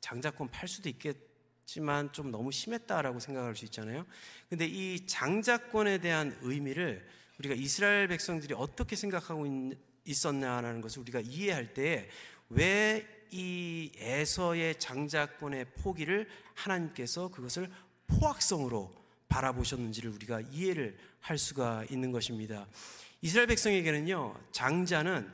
장자권 0.00 0.48
팔 0.48 0.68
수도 0.68 0.88
있겠지만 0.88 2.12
좀 2.12 2.30
너무 2.30 2.52
심했다라고 2.52 3.20
생각할 3.20 3.56
수 3.56 3.64
있잖아요. 3.64 4.04
근데 4.50 4.66
이 4.66 5.06
장자권에 5.06 5.98
대한 5.98 6.36
의미를 6.42 7.08
우리가 7.38 7.54
이스라엘 7.54 8.08
백성들이 8.08 8.54
어떻게 8.54 8.96
생각하고 8.96 9.46
있, 10.04 10.26
었냐라는 10.26 10.82
것을 10.82 11.00
우리가 11.00 11.20
이해할 11.20 11.72
때왜이 11.72 13.92
에서의 13.96 14.78
장자권의 14.78 15.66
포기를 15.76 16.28
하나님께서 16.54 17.28
그것을 17.28 17.70
포악성으로 18.06 18.94
바라보셨는지를 19.28 20.10
우리가 20.10 20.40
이해를 20.52 20.96
할 21.20 21.38
수가 21.38 21.84
있는 21.90 22.12
것입니다. 22.12 22.66
이스라엘 23.20 23.46
백성에게는요, 23.46 24.38
장자는 24.52 25.30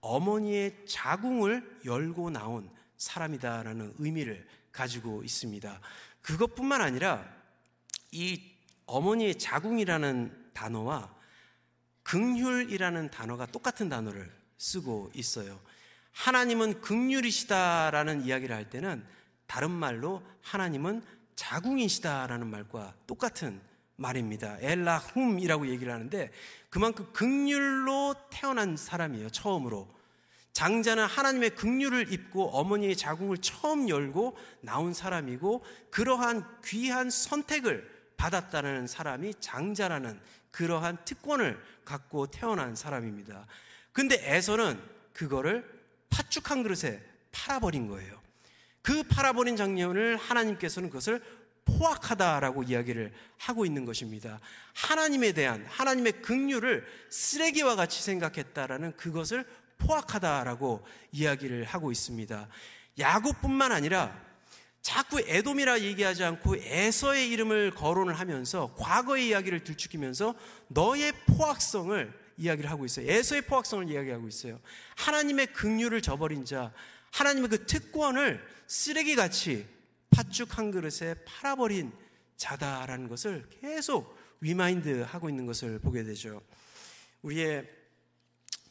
어머니의 0.00 0.86
자궁을 0.86 1.80
열고 1.84 2.30
나온 2.30 2.70
사람이다라는 2.96 3.94
의미를 3.98 4.46
가지고 4.72 5.22
있습니다. 5.22 5.80
그것뿐만 6.22 6.80
아니라 6.80 7.24
이 8.10 8.40
어머니의 8.86 9.38
자궁이라는 9.38 10.50
단어와 10.52 11.14
극률이라는 12.02 13.10
단어가 13.10 13.46
똑같은 13.46 13.88
단어를 13.88 14.30
쓰고 14.58 15.10
있어요. 15.14 15.60
하나님은 16.12 16.80
극률이시다라는 16.80 18.24
이야기를 18.24 18.54
할 18.54 18.70
때는 18.70 19.04
다른 19.46 19.70
말로 19.70 20.22
하나님은 20.42 21.02
자궁이시다라는 21.36 22.46
말과 22.46 22.94
똑같은 23.06 23.60
말입니다. 23.96 24.56
엘라훔이라고 24.60 25.68
얘기를 25.68 25.92
하는데 25.92 26.30
그만큼 26.68 27.06
극률로 27.12 28.14
태어난 28.30 28.76
사람이에요. 28.76 29.30
처음으로. 29.30 29.88
장자는 30.52 31.04
하나님의 31.04 31.50
극률을 31.50 32.12
입고 32.12 32.50
어머니의 32.50 32.96
자궁을 32.96 33.38
처음 33.38 33.88
열고 33.88 34.36
나온 34.60 34.94
사람이고 34.94 35.64
그러한 35.90 36.46
귀한 36.64 37.10
선택을 37.10 37.92
받았다는 38.16 38.86
사람이 38.86 39.34
장자라는 39.40 40.20
그러한 40.52 40.98
특권을 41.04 41.60
갖고 41.84 42.28
태어난 42.28 42.76
사람입니다. 42.76 43.46
근데 43.92 44.16
에서는 44.22 44.80
그거를 45.12 45.68
팥죽 46.10 46.50
한 46.50 46.62
그릇에 46.62 47.02
팔아버린 47.32 47.88
거예요. 47.88 48.23
그 48.84 49.02
팔아버린 49.02 49.56
장면을 49.56 50.18
하나님께서는 50.18 50.90
그것을 50.90 51.22
포악하다라고 51.64 52.64
이야기를 52.64 53.14
하고 53.38 53.64
있는 53.64 53.86
것입니다. 53.86 54.40
하나님에 54.74 55.32
대한 55.32 55.64
하나님의 55.66 56.20
긍휼을 56.20 56.84
쓰레기와 57.08 57.76
같이 57.76 58.02
생각했다라는 58.02 58.94
그것을 58.98 59.46
포악하다라고 59.78 60.84
이야기를 61.12 61.64
하고 61.64 61.92
있습니다. 61.92 62.46
야곱뿐만 62.98 63.72
아니라 63.72 64.22
자꾸 64.82 65.18
에돔이라 65.18 65.80
얘기하지 65.80 66.22
않고 66.22 66.56
에서의 66.56 67.30
이름을 67.30 67.70
거론을 67.70 68.12
하면서 68.12 68.74
과거의 68.76 69.28
이야기를 69.28 69.64
들추키면서 69.64 70.34
너의 70.68 71.14
포악성을 71.26 72.12
이야기를 72.36 72.70
하고 72.70 72.84
있어요. 72.84 73.10
에서의 73.10 73.40
포악성을 73.42 73.88
이야기하고 73.88 74.28
있어요. 74.28 74.60
하나님의 74.96 75.54
긍휼을 75.54 76.02
저버린 76.02 76.44
자, 76.44 76.70
하나님의 77.12 77.48
그 77.48 77.64
특권을 77.64 78.53
쓰레기같이 78.74 79.68
팥죽 80.10 80.58
한 80.58 80.72
그릇에 80.72 81.14
팔아버린 81.24 81.92
자다라는 82.36 83.08
것을 83.08 83.48
계속 83.48 84.18
위마인드 84.40 85.02
하고 85.02 85.28
있는 85.28 85.46
것을 85.46 85.78
보게 85.78 86.02
되죠. 86.02 86.42
우리의 87.22 87.70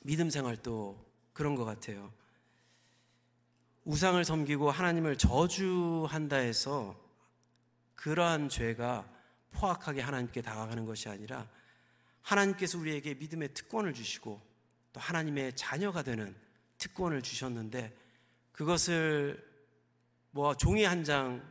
믿음 0.02 0.30
생활도 0.30 1.02
그런 1.32 1.56
것 1.56 1.64
같아요. 1.64 2.12
우상을 3.86 4.24
섬기고 4.26 4.72
하나님을 4.72 5.18
저주한다 5.18 6.36
해서 6.36 7.00
그러한 7.96 8.50
죄가 8.50 9.10
포악하게 9.52 10.02
하나님께 10.02 10.42
다가가는 10.42 10.86
것이 10.86 11.08
아니라 11.08 11.50
하나님께서 12.24 12.78
우리에게 12.78 13.14
믿음의 13.14 13.54
특권을 13.54 13.94
주시고 13.94 14.42
또 14.92 15.00
하나님의 15.00 15.56
자녀가 15.56 16.04
되는 16.04 16.36
특권을 16.78 17.22
주셨는데 17.22 17.98
그것을 18.52 19.53
뭐 20.34 20.58
종이 20.58 20.84
한 20.84 21.04
장 21.04 21.42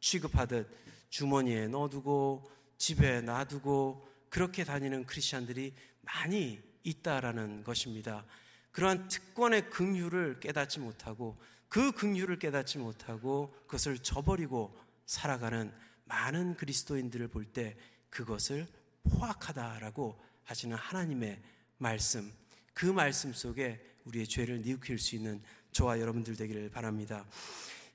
취급하듯 0.00 0.66
주머니에 1.10 1.68
넣어두고 1.68 2.50
집에 2.78 3.20
놔두고 3.20 4.08
그렇게 4.30 4.64
다니는 4.64 5.04
크리스천들이 5.04 5.74
많이 6.00 6.58
있다라는 6.82 7.62
것입니다. 7.64 8.24
그러한 8.72 9.08
특권의 9.08 9.68
긍휼을 9.68 10.40
깨닫지 10.40 10.80
못하고 10.80 11.38
그 11.68 11.92
긍휼을 11.92 12.38
깨닫지 12.38 12.78
못하고 12.78 13.54
그것을 13.66 13.98
저버리고 13.98 14.74
살아가는 15.04 15.70
많은 16.06 16.56
그리스도인들을 16.56 17.28
볼 17.28 17.52
때 17.52 17.76
그것을 18.08 18.66
포악하다라고 19.04 20.18
하시는 20.44 20.76
하나님의 20.76 21.40
말씀, 21.76 22.32
그 22.72 22.86
말씀 22.86 23.34
속에 23.34 23.84
우리의 24.06 24.26
죄를 24.26 24.62
뉘우킬 24.62 24.98
수 24.98 25.14
있는 25.14 25.42
저와 25.72 26.00
여러분들 26.00 26.36
되기를 26.36 26.70
바랍니다. 26.70 27.26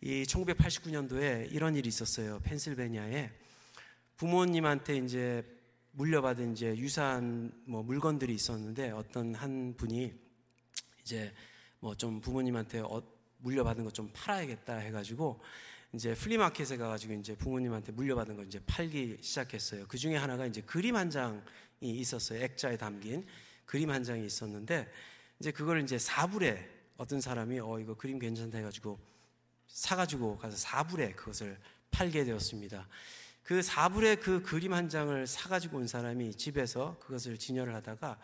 이 0.02 0.24
1989년도에 0.24 1.52
이런 1.52 1.76
일이 1.76 1.90
있었어요. 1.90 2.40
펜실베니아에 2.44 3.32
부모님한테 4.18 4.98
이제 4.98 5.44
물려받은 5.92 6.54
이제 6.54 6.78
유산 6.78 7.52
뭐 7.66 7.82
물건들이 7.82 8.34
있었는데 8.34 8.92
어떤 8.92 9.34
한 9.34 9.74
분이 9.76 10.14
이제 11.02 11.34
뭐 11.80 11.96
좀 11.96 12.22
부모님한테 12.22 12.80
어, 12.80 13.02
물려받은 13.40 13.84
거좀 13.86 14.10
팔아야겠다 14.14 14.78
해가지고 14.78 15.40
이제 15.94 16.14
플리마켓에 16.14 16.78
가가지고 16.78 17.14
이제 17.14 17.36
부모님한테 17.36 17.92
물려받은 17.94 18.36
거 18.36 18.44
이제 18.44 18.60
팔기 18.66 19.18
시작했어요. 19.22 19.88
그 19.88 19.98
중에 19.98 20.16
하나가 20.16 20.46
이제 20.46 20.62
그림 20.62 20.96
한 20.96 21.10
장이 21.10 21.42
있었어요. 21.82 22.44
액자에 22.44 22.78
담긴 22.78 23.26
그림 23.66 23.90
한 23.90 24.04
장이 24.04 24.26
있었는데 24.26 24.88
이제 25.40 25.52
그걸 25.52 25.82
이제 25.82 25.98
사불에 25.98 26.70
어떤 26.98 27.22
사람이 27.22 27.60
어 27.60 27.80
이거 27.80 27.96
그림 27.96 28.20
괜찮다 28.20 28.58
해가지고 28.58 29.00
사가지고 29.68 30.38
가서 30.38 30.58
사불에 30.58 31.14
그것을 31.14 31.58
팔게 31.92 32.24
되었습니다. 32.26 32.88
그 33.44 33.62
사불에 33.62 34.16
그 34.16 34.42
그림 34.42 34.74
한 34.74 34.90
장을 34.90 35.26
사가지고 35.26 35.78
온 35.78 35.88
사람이 35.88 36.36
집에서 36.36 36.98
그것을 37.00 37.38
진열을 37.38 37.74
하다가 37.76 38.20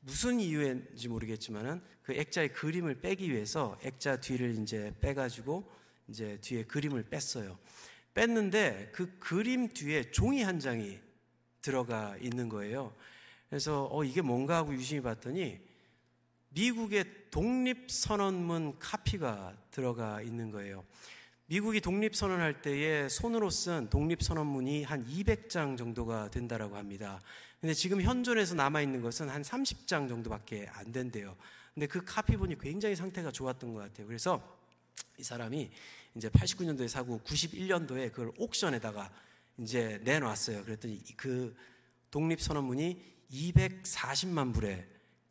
무슨 0.00 0.40
이유인지 0.40 1.08
모르겠지만은 1.08 1.82
그 2.02 2.12
액자의 2.14 2.52
그림을 2.52 3.00
빼기 3.00 3.30
위해서 3.30 3.78
액자 3.82 4.20
뒤를 4.20 4.58
이제 4.58 4.92
빼가지고 5.00 5.70
이제 6.08 6.38
뒤에 6.40 6.64
그림을 6.64 7.04
뺐어요. 7.04 7.58
뺐는데 8.14 8.90
그 8.92 9.18
그림 9.18 9.68
뒤에 9.68 10.10
종이 10.10 10.42
한 10.42 10.60
장이 10.60 10.98
들어가 11.60 12.16
있는 12.20 12.48
거예요. 12.48 12.94
그래서 13.48 13.88
어 13.90 14.04
이게 14.04 14.20
뭔가 14.20 14.56
하고 14.56 14.74
유심히 14.74 15.00
봤더니 15.02 15.60
미국의 16.50 17.30
독립선언문 17.30 18.78
카피가 18.78 19.56
들어가 19.72 20.22
있는 20.22 20.52
거예요. 20.52 20.84
미국이 21.46 21.80
독립선언할 21.80 22.62
때에 22.62 23.08
손으로 23.08 23.50
쓴 23.50 23.90
독립선언문이 23.90 24.84
한 24.84 25.04
200장 25.04 25.76
정도가 25.76 26.30
된다라고 26.30 26.76
합니다. 26.76 27.20
근데 27.60 27.74
지금 27.74 28.00
현존에서 28.00 28.54
남아있는 28.54 29.02
것은 29.02 29.28
한 29.28 29.42
30장 29.42 30.08
정도밖에 30.08 30.68
안 30.72 30.92
된대요. 30.92 31.36
근데 31.74 31.86
그 31.86 32.04
카피본이 32.04 32.58
굉장히 32.58 32.94
상태가 32.94 33.30
좋았던 33.30 33.74
것 33.74 33.80
같아요. 33.80 34.06
그래서 34.06 34.58
이 35.18 35.22
사람이 35.22 35.70
이제 36.14 36.28
89년도에 36.28 36.88
사고 36.88 37.20
91년도에 37.20 38.12
그걸 38.12 38.32
옥션에다가 38.38 39.10
이제 39.58 40.00
내놨어요. 40.04 40.64
그랬더니 40.64 41.02
그 41.16 41.54
독립선언문이 42.10 43.12
240만 43.30 44.54
불에 44.54 44.86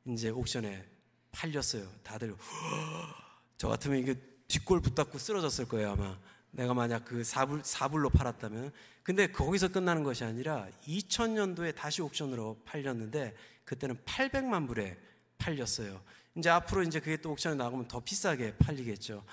이제 0.05 0.29
옥션에 0.29 0.85
팔렸어요. 1.31 1.87
다들 2.03 2.35
저 3.57 3.67
같으면 3.67 3.99
이게 3.99 4.15
뒷골 4.51 4.81
붙잡고 4.81 5.17
쓰러졌을 5.17 5.65
거예요 5.65 5.91
아마. 5.91 6.17
내가 6.51 6.73
만약 6.73 7.05
그 7.05 7.23
사불, 7.23 7.61
사불로 7.63 8.09
팔았다면. 8.09 8.73
근데 9.01 9.31
거기서 9.31 9.69
끝나는 9.69 10.03
것이 10.03 10.25
아니라 10.25 10.67
2000년도에 10.85 11.73
다시 11.73 12.01
옥션으로 12.01 12.61
팔렸는데 12.65 13.33
그때는 13.63 13.97
800만 14.05 14.67
불에 14.67 14.97
팔렸어요. 15.37 16.01
이제 16.35 16.49
앞으로 16.49 16.83
이제 16.83 16.99
그게 16.99 17.15
또 17.15 17.31
옥션에 17.31 17.55
나가면 17.55 17.87
더 17.87 18.01
비싸게 18.01 18.57
팔리겠죠. 18.57 19.23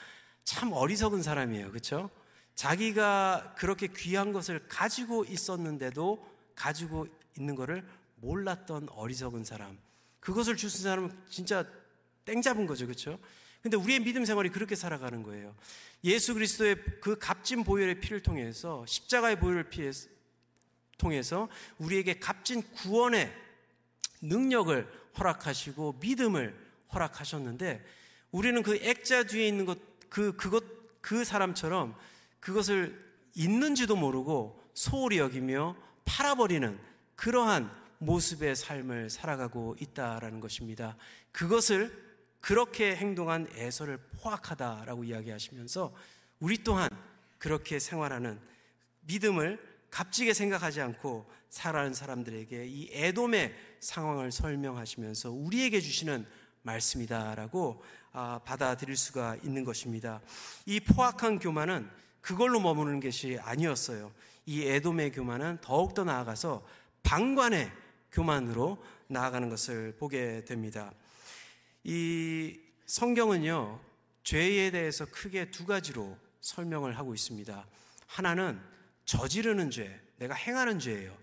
참 0.45 0.73
어리석은 0.73 1.23
사람이에요. 1.23 1.71
그렇죠? 1.71 2.11
자기가 2.55 3.55
그렇게 3.59 3.89
귀한 3.89 4.33
것을 4.33 4.69
가지고 4.69 5.25
있었는데도 5.25 6.25
가지고 6.55 7.09
있는 7.37 7.57
것을 7.57 7.85
몰랐던 8.17 8.89
어리석은 8.91 9.45
사람. 9.45 9.79
그것을 10.21 10.57
주신 10.57 10.85
사람은 10.85 11.11
진짜 11.29 11.67
땡 12.25 12.41
잡은 12.41 12.67
거죠. 12.67 12.87
그렇죠? 12.87 13.19
근데 13.71 13.77
우리의 13.77 14.01
믿음 14.01 14.25
생활이 14.25 14.49
그렇게 14.51 14.75
살아가는 14.75 15.23
거예요. 15.23 15.55
예수 16.05 16.35
그리스도의 16.35 16.77
그 17.01 17.19
값진 17.19 17.65
보혈의 17.65 18.01
피를 18.01 18.23
통해서 18.23 18.85
십자가의 18.87 19.39
보혈을 19.41 19.71
피해서 19.71 20.09
통해서 20.97 21.49
우리에게 21.79 22.19
값진 22.19 22.63
구원의 22.73 23.33
능력을 24.23 24.91
허락하시고 25.19 25.99
믿음을 26.01 26.57
허락하셨는데 26.93 27.85
우리는 28.33 28.63
그 28.63 28.77
액자 28.83 29.23
뒤에 29.23 29.47
있는 29.47 29.65
것 29.65 29.89
그 30.09 30.37
그것 30.37 30.65
그 31.01 31.25
사람처럼 31.25 31.95
그것을 32.41 33.05
있는지도 33.35 33.97
모르고 33.97 34.63
소홀히 34.75 35.19
여기며 35.19 35.77
팔아버리는 36.05 36.79
그러한 37.17 37.71
모습의 37.99 38.57
삶을 38.57 39.11
살아가고 39.11 39.77
있다라는 39.81 40.41
것입니다. 40.41 40.97
그것을 41.33 42.08
그렇게 42.41 42.97
행동한 42.97 43.49
에서를 43.55 43.99
포악하다라고 44.21 45.05
이야기하시면서 45.05 45.93
우리 46.41 46.63
또한 46.63 46.89
그렇게 47.39 47.79
생활하는 47.79 48.41
믿음을 49.01 49.59
값지게 49.91 50.35
생각하지 50.35 50.81
않고 50.81 51.31
살아가는 51.49 51.95
사람들에게 51.95 52.67
이 52.67 52.91
애돔의 52.93 53.55
상황을 53.81 54.31
설명하시면서 54.31 55.31
우리에게 55.31 55.81
주시는 55.81 56.27
말씀이다라고 56.63 57.83
아, 58.13 58.41
받아들일 58.45 58.97
수가 58.97 59.37
있는 59.43 59.65
것입니다. 59.65 60.21
이 60.67 60.81
포악한 60.81 61.39
교만은 61.39 61.89
그걸로 62.21 62.61
머무는 62.61 63.01
것이 63.01 63.39
아니었어요. 63.41 64.13
이 64.47 64.67
에돔의 64.67 65.13
교만은 65.13 65.59
더욱더 65.61 66.05
나아가서 66.05 66.67
방관의 67.03 67.71
교만으로 68.13 68.83
나아가는 69.07 69.49
것을 69.49 69.95
보게 69.99 70.45
됩니다. 70.45 70.93
이 71.91 72.61
성경은요, 72.85 73.81
죄에 74.23 74.71
대해서 74.71 75.07
크게 75.07 75.51
두 75.51 75.65
가지로 75.65 76.19
설명을 76.43 76.99
하고 76.99 77.15
있습니다. 77.15 77.67
하나는 78.07 78.61
저지르는 79.07 79.71
죄, 79.71 79.99
내가 80.19 80.35
행하는 80.35 80.79
죄예요. 80.79 81.17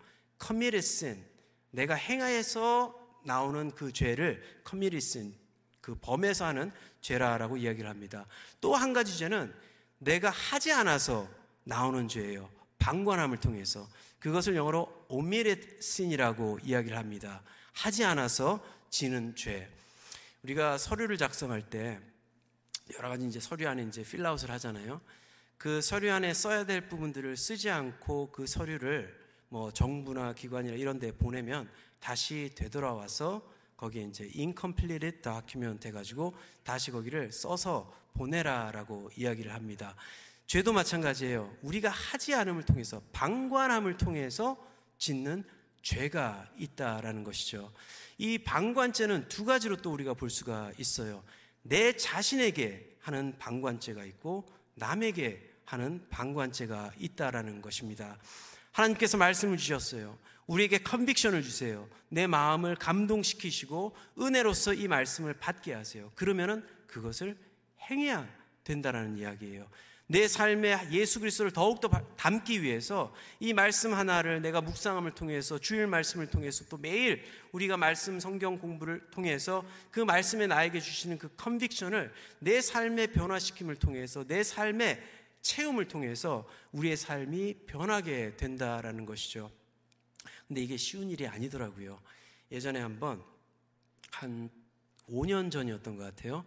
committed 0.43 0.77
sin. 0.83 1.23
내가 1.69 1.93
행하여서 1.93 3.21
나오는 3.25 3.69
그 3.75 3.93
죄를 3.93 4.41
committed 4.67 5.05
sin, 5.05 5.35
그 5.81 5.93
범해서 5.93 6.45
하는 6.45 6.71
죄라라고 7.01 7.57
이야기를 7.57 7.87
합니다. 7.87 8.25
또 8.59 8.73
한 8.73 8.91
가지 8.91 9.15
죄는 9.19 9.53
내가 9.99 10.31
하지 10.31 10.71
않아서 10.71 11.29
나오는 11.63 12.07
죄예요. 12.07 12.49
방관함을 12.79 13.39
통해서. 13.39 13.87
그것을 14.17 14.55
영어로 14.55 15.05
omitted 15.09 15.77
sin이라고 15.77 16.57
이야기를 16.63 16.97
합니다. 16.97 17.43
하지 17.71 18.03
않아서 18.03 18.65
지는 18.89 19.35
죄. 19.35 19.69
우리가 20.45 20.77
서류를 20.77 21.17
작성할 21.17 21.63
때 21.63 21.99
여러 22.95 23.09
가지 23.09 23.25
이제 23.25 23.39
서류 23.39 23.67
안에 23.67 23.81
이제 23.83 24.03
필라웃을 24.03 24.51
하잖아요. 24.51 25.01
그 25.57 25.81
서류 25.81 26.11
안에 26.11 26.35
써야 26.35 26.65
될 26.65 26.87
부분들을 26.87 27.35
쓰지 27.35 27.71
않고 27.71 28.31
그 28.31 28.45
서류를 28.45 29.19
뭐 29.49 29.71
정부나 29.71 30.33
기관이나 30.33 30.75
이런 30.75 30.99
데 30.99 31.11
보내면 31.11 31.67
다시 31.99 32.51
되돌아와서 32.53 33.41
거기에 33.75 34.03
이제 34.03 34.29
incompleted 34.35 35.23
document 35.23 35.87
해가지고 35.87 36.35
다시 36.63 36.91
거기를 36.91 37.31
써서 37.31 37.91
보내라라고 38.13 39.09
이야기를 39.15 39.51
합니다. 39.51 39.95
죄도 40.45 40.73
마찬가지예요. 40.73 41.57
우리가 41.63 41.89
하지 41.89 42.35
않음을 42.35 42.63
통해서 42.63 43.01
방관함을 43.13 43.97
통해서 43.97 44.63
짓는 44.99 45.43
죄가 45.81 46.51
있다라는 46.57 47.23
것이죠. 47.23 47.71
이 48.17 48.37
방관죄는 48.37 49.27
두 49.27 49.45
가지로 49.45 49.77
또 49.77 49.91
우리가 49.91 50.13
볼 50.13 50.29
수가 50.29 50.71
있어요. 50.77 51.23
내 51.61 51.95
자신에게 51.95 52.97
하는 52.99 53.35
방관죄가 53.37 54.03
있고 54.05 54.47
남에게 54.75 55.51
하는 55.65 56.05
방관죄가 56.09 56.93
있다라는 56.97 57.61
것입니다. 57.61 58.17
하나님께서 58.71 59.17
말씀을 59.17 59.57
주셨어요. 59.57 60.17
우리에게 60.47 60.79
컨빅션을 60.79 61.41
주세요. 61.41 61.89
내 62.09 62.27
마음을 62.27 62.75
감동시키시고 62.75 63.95
은혜로서 64.19 64.73
이 64.73 64.87
말씀을 64.87 65.33
받게 65.33 65.73
하세요. 65.73 66.11
그러면은 66.15 66.65
그것을 66.87 67.37
행해야 67.89 68.27
된다라는 68.63 69.17
이야기예요. 69.17 69.67
내 70.07 70.27
삶에 70.27 70.89
예수 70.91 71.19
그리스도를 71.19 71.51
더욱더 71.51 71.89
담기 72.15 72.61
위해서 72.61 73.13
이 73.39 73.53
말씀 73.53 73.93
하나를 73.93 74.41
내가 74.41 74.61
묵상함을 74.61 75.15
통해서 75.15 75.57
주일 75.57 75.87
말씀을 75.87 76.27
통해서 76.27 76.63
또 76.69 76.77
매일 76.77 77.23
우리가 77.51 77.75
말씀 77.75 78.19
성경 78.19 78.59
공부를 78.59 79.01
통해서 79.09 79.65
그 79.89 79.99
말씀에 79.99 80.45
나에게 80.45 80.79
주시는 80.79 81.17
그 81.17 81.29
컨빅션을 81.35 82.13
내 82.39 82.61
삶에 82.61 83.07
변화시킴을 83.07 83.77
통해서 83.77 84.23
내 84.25 84.43
삶의 84.43 85.01
체험을 85.41 85.87
통해서 85.87 86.47
우리의 86.71 86.97
삶이 86.97 87.65
변하게 87.65 88.35
된다라는 88.37 89.05
것이죠. 89.05 89.51
근데 90.47 90.61
이게 90.61 90.77
쉬운 90.77 91.09
일이 91.09 91.27
아니더라고요. 91.27 91.99
예전에 92.51 92.79
한번 92.79 93.23
한 94.11 94.49
5년 95.09 95.51
전이었던 95.51 95.97
것 95.97 96.03
같아요. 96.03 96.45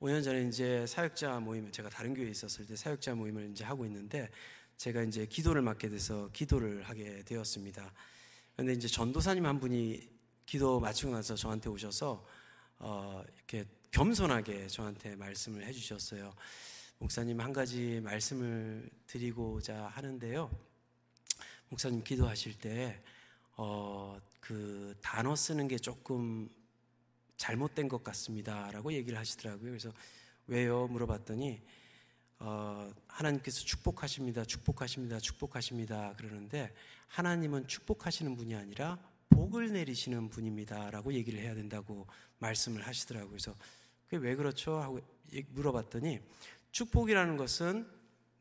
5년 0.00 0.24
전에 0.24 0.44
이제 0.44 0.86
사역자 0.86 1.40
모임을 1.40 1.72
제가 1.72 1.90
다른 1.90 2.14
교회에 2.14 2.30
있었을 2.30 2.66
때 2.66 2.74
사역자 2.74 3.14
모임을 3.14 3.50
이제 3.50 3.64
하고 3.64 3.84
있는데 3.84 4.30
제가 4.76 5.02
이제 5.02 5.26
기도를 5.26 5.60
맡게 5.60 5.90
돼서 5.90 6.30
기도를 6.32 6.82
하게 6.84 7.22
되었습니다. 7.24 7.92
그런데 8.54 8.72
이제 8.72 8.88
전도사님 8.88 9.44
한 9.44 9.60
분이 9.60 10.08
기도 10.46 10.80
마치고 10.80 11.12
나서 11.12 11.34
저한테 11.34 11.68
오셔서 11.68 12.24
어 12.78 13.22
이렇게 13.36 13.66
겸손하게 13.90 14.68
저한테 14.68 15.16
말씀을 15.16 15.66
해주셨어요. 15.66 16.34
목사님 16.98 17.40
한 17.40 17.52
가지 17.52 18.00
말씀을 18.02 18.88
드리고자 19.06 19.86
하는데요. 19.86 20.50
목사님 21.70 22.02
기도하실 22.02 22.58
때, 22.58 23.02
어, 23.56 24.18
그 24.40 24.94
단어 25.00 25.34
쓰는 25.36 25.68
게 25.68 25.78
조금 25.78 26.48
잘못된 27.40 27.88
것 27.88 28.04
같습니다. 28.04 28.70
라고 28.70 28.92
얘기를 28.92 29.18
하시더라고요. 29.18 29.70
그래서 29.70 29.90
왜요? 30.46 30.86
물어봤더니, 30.88 31.58
어, 32.38 32.92
하나님께서 33.06 33.60
축복하십니다. 33.60 34.44
축복하십니다. 34.44 35.18
축복하십니다. 35.18 36.12
그러는데, 36.18 36.70
하나님은 37.08 37.66
축복하시는 37.66 38.36
분이 38.36 38.54
아니라 38.54 38.98
복을 39.30 39.72
내리시는 39.72 40.28
분입니다. 40.28 40.90
라고 40.90 41.14
얘기를 41.14 41.40
해야 41.40 41.54
된다고 41.54 42.06
말씀을 42.40 42.86
하시더라고요. 42.86 43.30
그래서 43.30 43.54
그게 44.04 44.18
왜 44.18 44.36
그렇죠? 44.36 44.74
하고 44.74 45.00
물어봤더니, 45.48 46.20
축복이라는 46.72 47.38
것은 47.38 47.88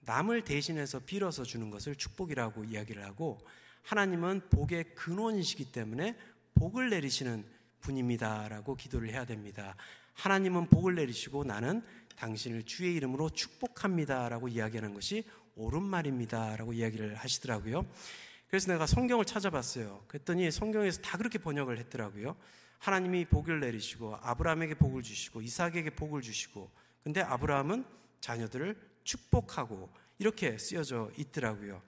남을 0.01 0.43
대신해서 0.43 0.99
빌어서 0.99 1.43
주는 1.43 1.69
것을 1.69 1.95
축복이라고 1.95 2.65
이야기를 2.65 3.05
하고, 3.05 3.39
하나님은 3.83 4.49
복의 4.49 4.93
근원이시기 4.95 5.71
때문에 5.71 6.17
복을 6.55 6.89
내리시는 6.89 7.58
분입니다라고 7.81 8.75
기도를 8.75 9.09
해야 9.09 9.25
됩니다. 9.25 9.75
하나님은 10.13 10.67
복을 10.67 10.95
내리시고 10.95 11.43
나는 11.43 11.81
당신을 12.15 12.63
주의 12.63 12.93
이름으로 12.95 13.29
축복합니다라고 13.29 14.49
이야기하는 14.49 14.93
것이 14.93 15.23
옳은 15.55 15.81
말입니다라고 15.83 16.73
이야기를 16.73 17.15
하시더라고요. 17.15 17.85
그래서 18.49 18.71
내가 18.71 18.85
성경을 18.85 19.25
찾아봤어요. 19.25 20.03
그랬더니 20.07 20.51
성경에서 20.51 21.01
다 21.01 21.17
그렇게 21.17 21.37
번역을 21.37 21.77
했더라고요. 21.77 22.35
하나님이 22.79 23.25
복을 23.25 23.59
내리시고 23.59 24.17
아브라함에게 24.21 24.75
복을 24.75 25.03
주시고 25.03 25.41
이삭에게 25.41 25.91
복을 25.91 26.21
주시고 26.21 26.71
근데 27.03 27.21
아브라함은 27.21 27.85
자녀들을 28.21 28.75
축복하고 29.03 29.89
이렇게 30.17 30.57
쓰여져 30.57 31.11
있더라고요. 31.17 31.81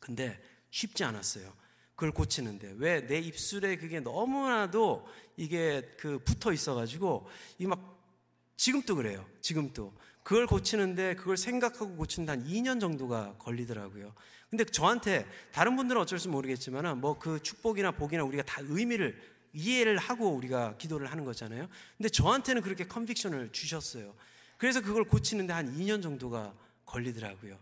근데 0.00 0.40
쉽지 0.70 1.04
않았어요. 1.04 1.52
그걸 1.94 2.10
고치는데 2.12 2.74
왜 2.78 3.06
내 3.06 3.18
입술에 3.18 3.76
그게 3.76 4.00
너무나도 4.00 5.06
이게 5.36 5.82
그 5.98 6.18
붙어 6.24 6.52
있어가지고 6.52 7.28
이 7.58 7.66
막 7.66 7.92
지금도 8.56 8.96
그래요. 8.96 9.26
지금도 9.40 9.92
그걸 10.22 10.46
고치는데 10.46 11.16
그걸 11.16 11.36
생각하고 11.36 11.96
고치는데 11.96 12.30
한 12.32 12.44
2년 12.48 12.80
정도가 12.80 13.34
걸리더라고요. 13.38 14.14
근데 14.48 14.64
저한테 14.64 15.26
다른 15.52 15.74
분들은 15.76 16.00
어쩔지 16.00 16.28
모르겠지만은 16.28 16.98
뭐 17.00 17.18
그 17.18 17.42
축복이나 17.42 17.90
복이나 17.90 18.22
우리가 18.24 18.42
다 18.44 18.62
의미를 18.64 19.20
이해를 19.52 19.98
하고 19.98 20.30
우리가 20.30 20.76
기도를 20.78 21.10
하는 21.10 21.24
거잖아요. 21.24 21.68
근데 21.96 22.08
저한테는 22.08 22.62
그렇게 22.62 22.86
conviction을 22.86 23.50
주셨어요. 23.52 24.14
그래서 24.56 24.80
그걸 24.80 25.04
고치는데 25.04 25.52
한 25.52 25.76
2년 25.76 26.02
정도가 26.02 26.54
걸리더라고요. 26.86 27.58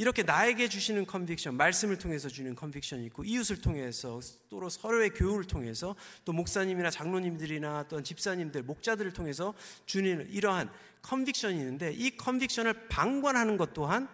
이렇게 0.00 0.22
나에게 0.22 0.68
주시는 0.68 1.06
conviction, 1.06 1.56
말씀을 1.56 1.98
통해서 1.98 2.28
주는 2.28 2.54
conviction이 2.54 3.04
있고 3.06 3.24
이웃을 3.24 3.60
통해서 3.60 4.20
또 4.48 4.68
서로의 4.68 5.10
교육을 5.10 5.44
통해서 5.44 5.96
또 6.24 6.32
목사님이나 6.32 6.88
장로님들이나 6.88 7.88
또는 7.88 8.04
집사님들, 8.04 8.62
목자들을 8.62 9.12
통해서 9.12 9.54
주는 9.86 10.30
이러한 10.30 10.70
conviction이 11.02 11.58
있는데 11.58 11.92
이 11.92 12.16
conviction을 12.16 12.86
방관하는 12.86 13.56
것 13.56 13.74
또한 13.74 14.08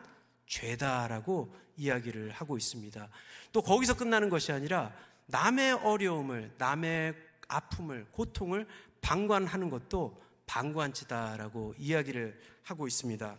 죄다라고 0.47 1.55
이야기를 1.77 2.31
하고 2.31 2.57
있습니다. 2.57 3.11
또 3.53 3.62
거기서 3.62 3.94
끝나는 3.94 4.31
것이 4.31 4.53
아니라 4.53 4.94
남의 5.27 5.73
어려움을, 5.73 6.55
남의 6.57 7.14
아픔을, 7.49 8.07
고통을 8.11 8.66
방관하는 9.03 9.68
것도 9.68 10.18
방관치다라고 10.47 11.75
이야기를 11.77 12.40
하고 12.62 12.87
있습니다. 12.87 13.37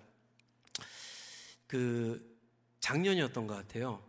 그 1.66 2.35
작년이었던 2.86 3.48
것 3.48 3.56
같아요. 3.56 4.00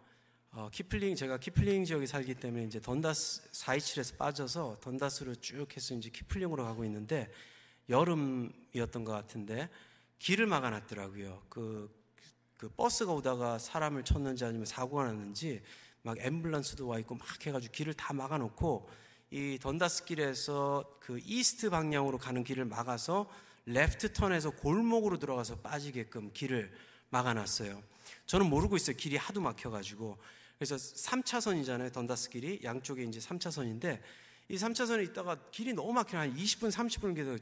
어, 0.50 0.68
키플링 0.70 1.14
제가 1.14 1.38
키플링 1.38 1.86
지역에 1.86 2.04
살기 2.04 2.34
때문에 2.34 2.64
이제 2.64 2.78
던다스 2.78 3.50
427에서 3.52 4.18
빠져서 4.18 4.80
던다스로 4.82 5.34
쭉 5.36 5.66
해서 5.74 5.94
이제 5.94 6.10
키플링으로 6.10 6.62
가고 6.62 6.84
있는데 6.84 7.32
여름이었던 7.88 9.04
것 9.04 9.12
같은데 9.12 9.70
길을 10.18 10.46
막아놨더라고요. 10.46 11.44
그, 11.48 11.90
그 12.58 12.68
버스가 12.68 13.14
오다가 13.14 13.58
사람을 13.58 14.04
쳤는지 14.04 14.44
아니면 14.44 14.66
사고가 14.66 15.04
났는지 15.04 15.62
막 16.02 16.18
앰뷸런스도 16.18 16.86
와 16.86 16.98
있고 16.98 17.14
막 17.14 17.46
해가지고 17.46 17.72
길을 17.72 17.94
다 17.94 18.12
막아놓고 18.12 18.90
이 19.30 19.58
던다스 19.58 20.04
길에서 20.04 20.98
그 21.00 21.18
east 21.24 21.70
방향으로 21.70 22.18
가는 22.18 22.44
길을 22.44 22.66
막아서 22.66 23.26
left 23.64 24.12
turn에서 24.12 24.50
골목으로 24.50 25.18
들어가서 25.18 25.60
빠지게끔 25.60 26.32
길을 26.34 26.70
막아놨어요. 27.08 27.95
저는 28.26 28.48
모르고 28.48 28.76
있어요. 28.76 28.96
길이 28.96 29.16
하도 29.16 29.40
막혀가지고. 29.40 30.18
그래서 30.58 30.76
3차선이잖아요. 30.76 31.92
던다스 31.92 32.30
길이. 32.30 32.60
양쪽에 32.62 33.04
이제 33.04 33.18
3차선인데 33.20 34.00
이 34.48 34.56
3차선에 34.56 35.04
있다가 35.10 35.36
길이 35.50 35.72
너무 35.72 35.92
막혀. 35.92 36.18
한 36.18 36.36
20분, 36.36 36.70
30분 36.70 37.14
계속 37.14 37.38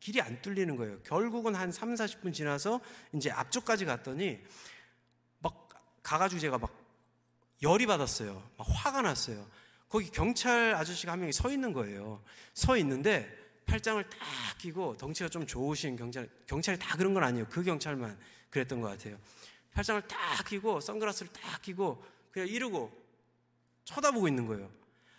길이 0.00 0.20
안 0.20 0.40
뚫리는 0.42 0.76
거예요. 0.76 1.00
결국은 1.02 1.54
한 1.54 1.72
3, 1.72 1.94
40분 1.94 2.34
지나서 2.34 2.80
이제 3.14 3.30
앞쪽까지 3.30 3.84
갔더니 3.86 4.38
막 5.38 5.68
가가지고 6.02 6.40
제가 6.40 6.58
막 6.58 6.70
열이 7.62 7.86
받았어요. 7.86 8.50
막 8.58 8.66
화가 8.68 9.02
났어요. 9.02 9.48
거기 9.88 10.10
경찰 10.10 10.74
아저씨가 10.74 11.12
한 11.12 11.20
명이 11.20 11.32
서 11.32 11.50
있는 11.50 11.72
거예요. 11.72 12.22
서 12.52 12.76
있는데 12.76 13.44
팔짱을 13.66 14.10
딱 14.10 14.18
끼고 14.58 14.96
덩치가 14.96 15.28
좀 15.28 15.46
좋으신 15.46 15.96
경찰, 15.96 16.28
경찰이 16.46 16.78
다 16.78 16.96
그런 16.96 17.14
건 17.14 17.24
아니에요. 17.24 17.46
그 17.48 17.62
경찰만 17.62 18.18
그랬던 18.50 18.80
것 18.80 18.88
같아요. 18.88 19.16
팔짱을 19.74 20.02
딱 20.08 20.44
끼고 20.46 20.80
선글라스를 20.80 21.32
딱 21.32 21.60
끼고 21.60 22.02
그냥 22.30 22.48
이러고 22.48 22.90
쳐다보고 23.84 24.28
있는 24.28 24.46
거예요. 24.46 24.70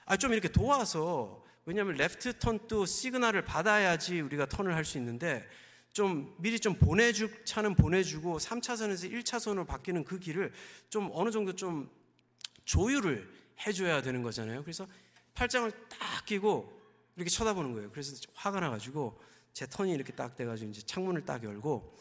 아, 0.05 0.17
좀 0.17 0.33
이렇게 0.33 0.47
도와서 0.47 1.43
왜냐하면 1.65 1.95
레프트 1.95 2.39
턴도 2.39 2.85
시그널을 2.85 3.43
받아야지 3.43 4.21
우리가 4.21 4.47
턴을 4.47 4.75
할 4.75 4.85
수 4.85 4.97
있는데 4.97 5.47
좀 5.91 6.35
미리 6.39 6.59
좀 6.59 6.75
보내주 6.75 7.29
차는 7.45 7.75
보내주고 7.75 8.37
3차선에서 8.37 9.11
1차선으로 9.11 9.65
바뀌는 9.65 10.03
그 10.03 10.19
길을 10.19 10.51
좀 10.89 11.09
어느 11.13 11.31
정도 11.31 11.53
좀 11.55 11.89
조율을 12.65 13.31
해줘야 13.65 14.01
되는 14.01 14.21
거잖아요. 14.21 14.61
그래서 14.63 14.87
팔짱을 15.33 15.71
딱 15.89 16.25
끼고 16.25 16.81
이렇게 17.15 17.29
쳐다보는 17.29 17.73
거예요. 17.73 17.91
그래서 17.91 18.15
화가 18.33 18.59
나가지고 18.59 19.19
제 19.53 19.65
턴이 19.65 19.91
이렇게 19.93 20.11
딱 20.11 20.35
돼가지고 20.35 20.71
이제 20.71 20.81
창문을 20.81 21.23
딱 21.23 21.43
열고 21.43 21.95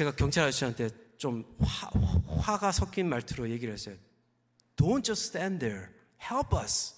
제가 0.00 0.12
경찰 0.12 0.44
아저씨한테 0.44 0.88
좀 1.18 1.44
화, 1.60 1.90
화가 2.40 2.72
섞인 2.72 3.06
말투로 3.06 3.50
얘기를 3.50 3.74
했어요. 3.74 3.96
Don't 4.74 5.04
just 5.04 5.26
stand 5.26 5.58
there. 5.58 5.88
help 6.22 6.56
us. 6.56 6.94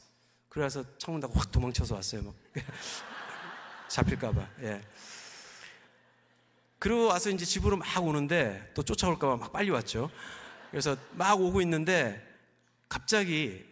그래서 0.48 0.84
창문 0.98 1.20
닫고 1.20 1.36
확 1.36 1.50
도망쳐서 1.50 1.96
왔어요. 1.96 2.22
막. 2.22 2.34
잡힐까봐. 3.90 4.48
예. 4.60 4.80
그리고 6.78 7.06
와서 7.06 7.28
이제 7.30 7.44
집으로 7.44 7.76
막 7.76 8.04
오는데 8.04 8.70
또 8.72 8.84
쫓아올까봐 8.84 9.36
막 9.36 9.52
빨리 9.52 9.70
왔죠. 9.70 10.08
그래서 10.70 10.96
막 11.14 11.40
오고 11.40 11.60
있는데 11.62 12.24
갑자기 12.88 13.66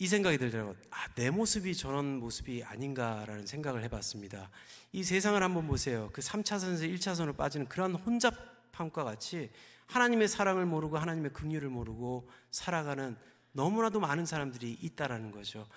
이 0.00 0.06
생각이 0.06 0.38
들더라고요. 0.38 0.76
아, 0.90 1.08
내 1.14 1.28
모습이 1.28 1.76
저런 1.76 2.20
모습이 2.20 2.64
아닌가라는 2.64 3.44
생각을 3.44 3.84
해봤습니다. 3.84 4.50
이 4.92 5.04
세상을 5.04 5.40
한번 5.42 5.66
보세요. 5.66 6.08
그 6.14 6.22
3차선에서 6.22 6.90
1차선으로 6.94 7.36
빠지는 7.36 7.68
그런 7.68 7.94
혼잡함과 7.94 9.04
같이 9.04 9.50
하나님의 9.88 10.26
사랑을 10.28 10.64
모르고 10.64 10.96
하나님의 10.96 11.34
긍휼을 11.34 11.68
모르고 11.68 12.30
살아가는 12.50 13.14
너무나도 13.52 14.00
많은 14.00 14.24
사람들이 14.24 14.78
있다라는 14.80 15.32
거죠. 15.32 15.68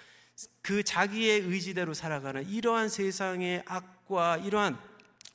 그 0.62 0.84
자기의 0.84 1.42
의지대로 1.42 1.94
살아가는 1.94 2.48
이러한 2.48 2.88
세상의 2.88 3.64
악과 3.66 4.38
이러한 4.38 4.80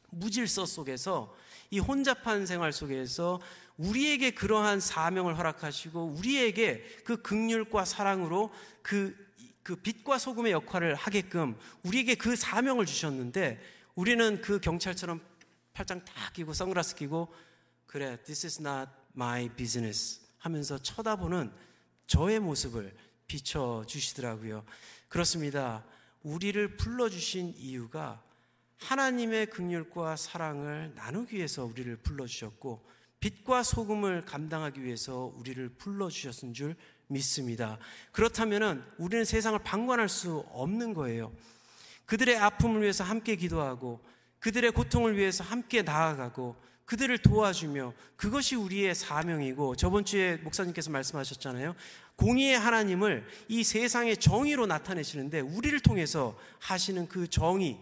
무질서 0.08 0.64
속에서 0.64 1.36
이 1.70 1.78
혼잡한 1.78 2.46
생활 2.46 2.72
속에서 2.72 3.40
우리에게 3.76 4.32
그러한 4.32 4.80
사명을 4.80 5.38
허락하시고 5.38 6.14
우리에게 6.18 6.82
그 7.04 7.22
극률과 7.22 7.84
사랑으로 7.84 8.52
그, 8.82 9.16
그 9.62 9.76
빛과 9.76 10.18
소금의 10.18 10.52
역할을 10.52 10.94
하게끔 10.94 11.56
우리에게 11.84 12.16
그 12.16 12.36
사명을 12.36 12.86
주셨는데 12.86 13.60
우리는 13.94 14.40
그 14.40 14.60
경찰처럼 14.60 15.20
팔짱 15.72 16.04
딱 16.04 16.32
끼고 16.32 16.52
선글라스 16.52 16.96
끼고 16.96 17.32
그래, 17.86 18.22
this 18.24 18.46
is 18.46 18.60
not 18.60 18.90
my 19.14 19.48
business 19.48 20.20
하면서 20.38 20.78
쳐다보는 20.78 21.50
저의 22.06 22.40
모습을 22.40 22.94
비춰주시더라고요. 23.26 24.64
그렇습니다. 25.08 25.84
우리를 26.22 26.76
불러주신 26.76 27.54
이유가 27.56 28.22
하나님의 28.78 29.46
극률과 29.46 30.16
사랑을 30.16 30.92
나누기 30.94 31.36
위해서 31.36 31.64
우리를 31.64 31.96
불러주셨고, 31.96 32.86
빛과 33.20 33.62
소금을 33.62 34.22
감당하기 34.22 34.82
위해서 34.82 35.32
우리를 35.36 35.68
불러주셨은 35.70 36.54
줄 36.54 36.76
믿습니다. 37.08 37.78
그렇다면 38.12 38.84
우리는 38.98 39.24
세상을 39.24 39.58
방관할 39.60 40.08
수 40.08 40.44
없는 40.50 40.94
거예요. 40.94 41.32
그들의 42.06 42.36
아픔을 42.36 42.82
위해서 42.82 43.04
함께 43.04 43.36
기도하고, 43.36 44.00
그들의 44.38 44.70
고통을 44.72 45.16
위해서 45.16 45.42
함께 45.42 45.82
나아가고, 45.82 46.56
그들을 46.88 47.18
도와주며 47.18 47.92
그것이 48.16 48.56
우리의 48.56 48.94
사명이고 48.94 49.76
저번 49.76 50.06
주에 50.06 50.36
목사님께서 50.38 50.90
말씀하셨잖아요. 50.90 51.74
공의의 52.16 52.58
하나님을 52.58 53.26
이 53.48 53.62
세상의 53.62 54.16
정의로 54.16 54.64
나타내시는데 54.64 55.40
우리를 55.40 55.78
통해서 55.80 56.34
하시는 56.58 57.06
그 57.06 57.28
정의, 57.28 57.78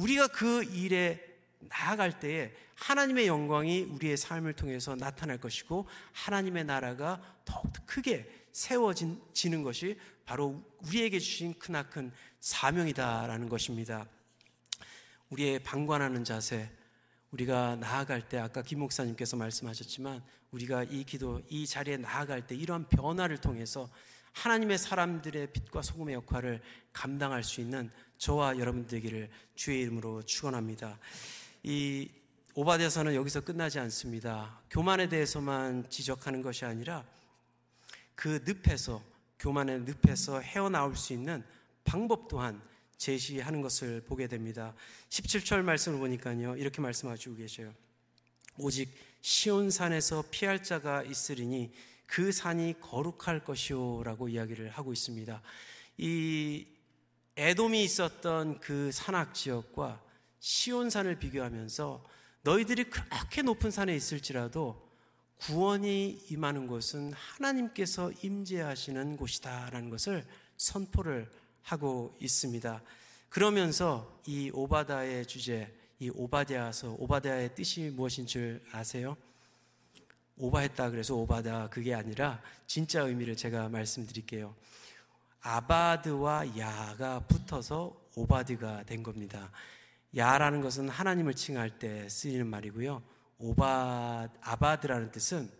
우리가 0.00 0.28
그 0.28 0.64
일에 0.64 1.22
나아갈 1.60 2.18
때에 2.18 2.54
하나님의 2.74 3.26
영광이 3.26 3.82
우리의 3.82 4.16
삶을 4.16 4.54
통해서 4.54 4.96
나타날 4.96 5.38
것이고 5.38 5.86
하나님의 6.12 6.64
나라가 6.64 7.20
더욱더 7.44 7.84
크게 7.84 8.46
세워지는 8.52 9.62
것이 9.62 9.98
바로 10.24 10.64
우리에게 10.86 11.18
주신 11.18 11.52
크나큰 11.58 12.12
사명이다라는 12.40 13.50
것입니다. 13.50 14.06
우리의 15.28 15.58
방관하는 15.62 16.24
자세, 16.24 16.70
우리가 17.30 17.76
나아갈 17.76 18.26
때 18.28 18.38
아까 18.38 18.62
김 18.62 18.78
목사님께서 18.80 19.36
말씀하셨지만 19.36 20.22
우리가 20.50 20.84
이 20.84 21.04
기도 21.04 21.42
이 21.50 21.66
자리에 21.66 21.98
나아갈 21.98 22.46
때 22.46 22.56
이러한 22.56 22.88
변화를 22.88 23.36
통해서 23.38 23.90
하나님의 24.32 24.78
사람들의 24.78 25.52
빛과 25.52 25.82
소금의 25.82 26.14
역할을 26.14 26.62
감당할 26.92 27.44
수 27.44 27.60
있는 27.60 27.90
저와 28.20 28.58
여러분 28.58 28.86
되기를 28.86 29.30
주의 29.54 29.80
이름으로 29.80 30.22
축원합니다. 30.22 30.98
이 31.62 32.06
오바데서는 32.54 33.14
여기서 33.14 33.40
끝나지 33.40 33.78
않습니다. 33.78 34.60
교만에 34.68 35.08
대해서만 35.08 35.88
지적하는 35.88 36.42
것이 36.42 36.66
아니라 36.66 37.02
그 38.14 38.44
늪에서 38.44 39.02
교만의 39.38 39.86
늪에서 39.86 40.40
헤어나올 40.40 40.96
수 40.96 41.14
있는 41.14 41.42
방법 41.82 42.28
또한 42.28 42.60
제시하는 42.98 43.62
것을 43.62 44.02
보게 44.02 44.26
됩니다. 44.26 44.74
17절 45.08 45.62
말씀을 45.62 45.98
보니까요. 45.98 46.56
이렇게 46.56 46.82
말씀하시고 46.82 47.36
계셔요. 47.36 47.72
오직 48.58 48.90
시온산에서 49.22 50.24
피할 50.30 50.62
자가 50.62 51.04
있으리니 51.04 51.72
그 52.04 52.32
산이 52.32 52.80
거룩할 52.82 53.44
것이오라고 53.44 54.28
이야기를 54.28 54.68
하고 54.68 54.92
있습니다. 54.92 55.40
이 55.96 56.66
에돔이 57.36 57.82
있었던 57.84 58.60
그 58.60 58.90
산악 58.92 59.34
지역과 59.34 60.02
시온산을 60.40 61.18
비교하면서 61.18 62.04
너희들이 62.42 62.84
그렇게 62.84 63.42
높은 63.42 63.70
산에 63.70 63.94
있을지라도 63.94 64.90
구원이 65.38 66.26
임하는 66.30 66.66
곳은 66.66 67.12
하나님께서 67.12 68.12
임재하시는 68.22 69.16
곳이다라는 69.16 69.90
것을 69.90 70.26
선포를 70.56 71.30
하고 71.62 72.14
있습니다. 72.20 72.82
그러면서 73.30 74.20
이 74.26 74.50
오바다의 74.52 75.26
주제, 75.26 75.72
이 75.98 76.10
오바디아서 76.10 76.96
오바디아의 76.98 77.54
뜻이 77.54 77.90
무엇인 77.94 78.26
줄 78.26 78.62
아세요? 78.72 79.16
오바했다 80.36 80.90
그래서 80.90 81.14
오바다 81.14 81.68
그게 81.68 81.94
아니라 81.94 82.42
진짜 82.66 83.02
의미를 83.02 83.36
제가 83.36 83.68
말씀드릴게요. 83.68 84.54
아바드와 85.42 86.58
야가 86.58 87.20
붙어서 87.20 88.08
오바드가 88.14 88.84
된 88.84 89.02
겁니다. 89.02 89.50
야라는 90.16 90.60
것은 90.60 90.88
하나님을 90.88 91.34
칭할 91.34 91.78
때 91.78 92.08
쓰이는 92.08 92.46
말이고요. 92.46 93.02
오바 93.38 94.28
아바드라는 94.40 95.12
뜻은 95.12 95.50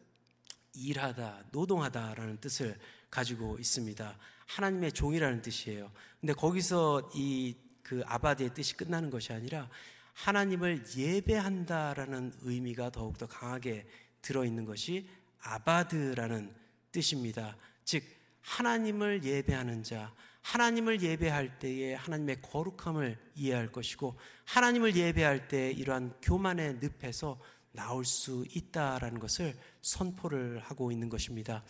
일하다, 0.74 1.44
노동하다라는 1.52 2.38
뜻을 2.40 2.78
가지고 3.10 3.58
있습니다. 3.58 4.16
하나님의 4.46 4.92
종이라는 4.92 5.42
뜻이에요. 5.42 5.90
근데 6.20 6.32
거기서 6.32 7.10
이 7.14 7.70
그 7.90 8.04
아바드의 8.06 8.54
뜻이 8.54 8.76
끝나는 8.76 9.10
것이 9.10 9.32
아니라 9.32 9.68
하나님을 10.14 10.84
예배한다라는 10.96 12.34
의미가 12.42 12.90
더욱더 12.90 13.26
강하게 13.26 13.84
들어 14.22 14.44
있는 14.44 14.64
것이 14.64 15.08
아바드라는 15.40 16.54
뜻입니다. 16.92 17.56
즉, 17.84 18.04
하나님을 18.42 19.24
예배하는 19.24 19.82
자, 19.82 20.14
하나님을 20.42 21.02
예배할 21.02 21.58
때에 21.58 21.94
하나님의 21.94 22.42
거룩함을 22.42 23.18
이해할 23.34 23.72
것이고, 23.72 24.18
하나님을 24.46 24.96
예배할 24.96 25.48
때 25.48 25.70
이러한 25.70 26.14
교만의 26.22 26.80
늪에서 26.80 27.40
나올 27.72 28.04
수 28.04 28.44
있다라는 28.54 29.20
것을 29.20 29.56
선포를 29.82 30.60
하고 30.60 30.90
있는 30.90 31.08
것입니다. 31.08 31.62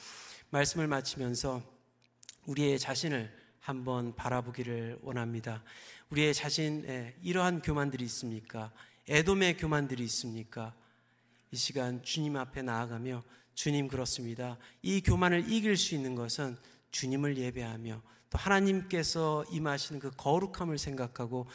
말씀을 0.50 0.86
마치면서 0.86 1.62
우리의 2.46 2.78
자신을 2.78 3.30
한번 3.60 4.14
바라보기를 4.16 4.98
원합니다. 5.02 5.62
우리의 6.10 6.34
자신에 6.34 7.14
이러한 7.22 7.62
교만들이 7.62 8.04
있습니까? 8.04 8.72
애돔의 9.08 9.58
교만들이 9.58 10.02
있습니까? 10.04 10.74
이 11.52 11.56
시간 11.56 12.02
주님 12.02 12.36
앞에 12.36 12.62
나아가며 12.62 13.22
주님 13.60 13.88
그렇습니다. 13.88 14.56
이 14.80 15.02
교만을 15.02 15.52
이길 15.52 15.76
수 15.76 15.94
있는 15.94 16.14
것은 16.14 16.56
주님을 16.92 17.36
예배하며 17.36 18.02
또 18.30 18.38
하나님께서 18.38 19.44
임하시는 19.52 20.00
그 20.00 20.10
거룩함을 20.16 20.78
생각하고 20.78 21.46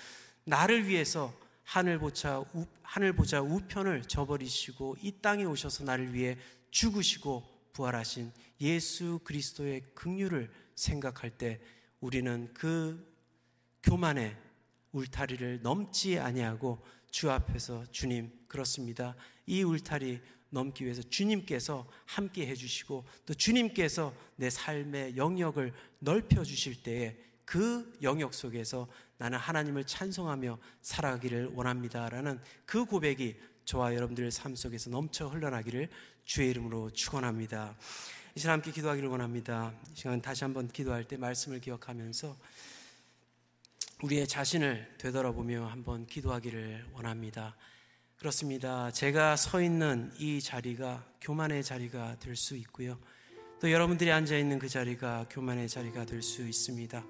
나를 0.43 0.87
위해서 0.87 1.33
하늘 1.63 1.97
보자 1.97 2.41
우, 2.53 2.67
하늘 2.83 3.13
보자 3.13 3.41
우편을 3.41 4.03
저버리시고 4.03 4.97
이 5.01 5.13
땅에 5.19 5.45
오셔서 5.45 5.83
나를 5.83 6.13
위해 6.13 6.37
죽으시고 6.69 7.43
부활하신 7.73 8.31
예수 8.61 9.19
그리스도의 9.23 9.81
긍휼을 9.95 10.51
생각할 10.75 11.31
때 11.31 11.59
우리는 12.01 12.53
그 12.53 13.03
교만의 13.81 14.37
울타리를 14.91 15.63
넘지 15.63 16.19
아니하고 16.19 16.85
주 17.09 17.31
앞에서 17.31 17.83
주님 17.89 18.31
그렇습니다. 18.47 19.15
이 19.47 19.63
울타리 19.63 20.21
넘기 20.49 20.85
위해서 20.85 21.01
주님께서 21.01 21.87
함께 22.05 22.47
해주시고 22.47 23.05
또 23.25 23.33
주님께서 23.33 24.13
내 24.35 24.49
삶의 24.49 25.17
영역을 25.17 25.73
넓혀 25.99 26.43
주실 26.43 26.81
때에 26.81 27.17
그 27.45 27.97
영역 28.01 28.33
속에서 28.33 28.87
나는 29.17 29.37
하나님을 29.37 29.85
찬송하며 29.85 30.57
살아가기를 30.81 31.51
원합니다라는 31.53 32.39
그 32.65 32.85
고백이 32.85 33.35
저와 33.65 33.95
여러분들의 33.95 34.31
삶 34.31 34.55
속에서 34.55 34.89
넘쳐 34.89 35.27
흘러나기를 35.27 35.89
주의 36.25 36.49
이름으로 36.49 36.91
축원합니다. 36.91 37.75
이 38.35 38.39
시간 38.39 38.53
함께 38.53 38.71
기도하기를 38.71 39.07
원합니다. 39.09 39.73
이 39.93 39.95
시간 39.95 40.21
다시 40.21 40.43
한번 40.43 40.67
기도할 40.67 41.05
때 41.05 41.17
말씀을 41.17 41.61
기억하면서 41.61 42.35
우리의 44.03 44.27
자신을 44.27 44.95
되돌아보며 44.97 45.67
한번 45.67 46.05
기도하기를 46.05 46.89
원합니다. 46.91 47.55
그렇습니다. 48.17 48.91
제가 48.91 49.35
서 49.35 49.61
있는 49.61 50.11
이 50.17 50.41
자리가 50.41 51.05
교만의 51.21 51.63
자리가 51.63 52.17
될 52.19 52.35
수 52.35 52.55
있고요. 52.55 52.97
또 53.59 53.71
여러분들이 53.71 54.11
앉아 54.11 54.37
있는 54.37 54.57
그 54.57 54.69
자리가 54.69 55.27
교만의 55.29 55.67
자리가 55.67 56.05
될 56.05 56.21
수 56.21 56.47
있습니다. 56.47 57.05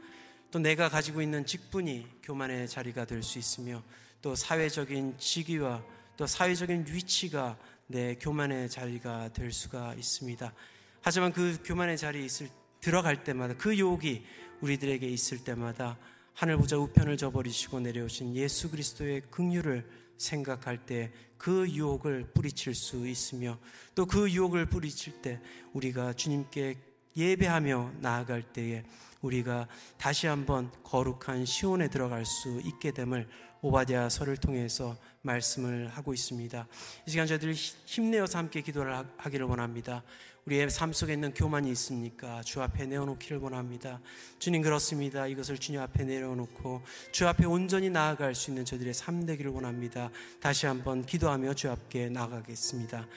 또 0.52 0.60
내가 0.60 0.90
가지고 0.90 1.22
있는 1.22 1.46
직분이 1.46 2.08
교만의 2.24 2.68
자리가 2.68 3.06
될 3.06 3.22
수 3.22 3.38
있으며 3.40 3.84
또 4.22 4.36
사회적인 4.36 5.18
직위와 5.20 5.84
또 6.18 6.26
사회적인 6.26 6.86
위치가 6.90 7.58
내 7.88 8.16
교만의 8.16 8.70
자리가 8.70 9.32
될 9.34 9.52
수가 9.52 9.94
있습니다. 9.94 10.54
하지만 11.02 11.32
그 11.32 11.60
교만의 11.64 11.98
자리에 12.00 12.26
있을 12.26 12.50
들어갈 12.82 13.24
때마다 13.24 13.56
그 13.56 13.78
유혹이 13.78 14.26
우리들에게 14.62 15.08
있을 15.08 15.44
때마다 15.44 16.00
하늘 16.34 16.58
보자 16.58 16.78
우편을 16.78 17.18
저버리시고 17.18 17.80
내려오신 17.80 18.36
예수 18.36 18.72
그리스도의 18.72 19.22
긍휼을 19.30 20.05
생각할 20.18 20.86
때 20.86 21.12
그 21.38 21.70
유혹을 21.70 22.32
뿌리칠 22.34 22.74
수 22.74 23.08
있으며 23.08 23.60
또 23.94 24.06
그 24.06 24.32
유혹을 24.32 24.66
뿌리칠 24.68 25.22
때 25.22 25.40
우리가 25.74 26.14
주님께 26.14 26.78
예배하며 27.16 27.94
나아갈 28.00 28.42
때에 28.42 28.84
우리가 29.22 29.68
다시 29.98 30.28
한번 30.28 30.72
거룩한 30.84 31.46
시온에 31.46 31.88
들어갈 31.88 32.26
수 32.26 32.62
있게 32.64 32.92
됨을 32.92 33.28
오바디아서를 33.62 34.38
통해서 34.38 34.98
말씀을 35.22 35.88
하고 35.90 36.14
있습니다. 36.14 36.68
이 37.08 37.12
시간 37.12 37.26
저희들 37.26 37.54
힘내어서 37.54 38.38
함께 38.38 38.62
기도를 38.62 39.06
하기를 39.18 39.46
원합니다. 39.46 40.04
우리의 40.48 40.70
삶 40.70 40.94
속에 40.94 41.14
있는 41.14 41.34
교만이 41.34 41.72
있습니까? 41.72 42.44
주 42.44 42.62
앞에 42.62 42.86
내어놓기를 42.86 43.40
원합니다. 43.40 44.00
주님 44.38 44.62
그렇습니다. 44.62 45.26
이것을 45.26 45.58
주님 45.58 45.82
앞에 45.82 46.04
내려놓고 46.04 46.84
주 47.12 47.28
앞에 47.28 47.46
온전히 47.46 47.90
나아갈 47.90 48.36
수 48.36 48.52
있는 48.52 48.64
저들의 48.64 48.94
삶 48.94 49.26
되기를 49.26 49.50
원합니다. 49.50 50.12
다시 50.40 50.68
한번 50.68 51.04
기도하며 51.04 51.56
주 51.56 51.72
앞에 51.72 52.10
나가겠습니다. 52.10 53.08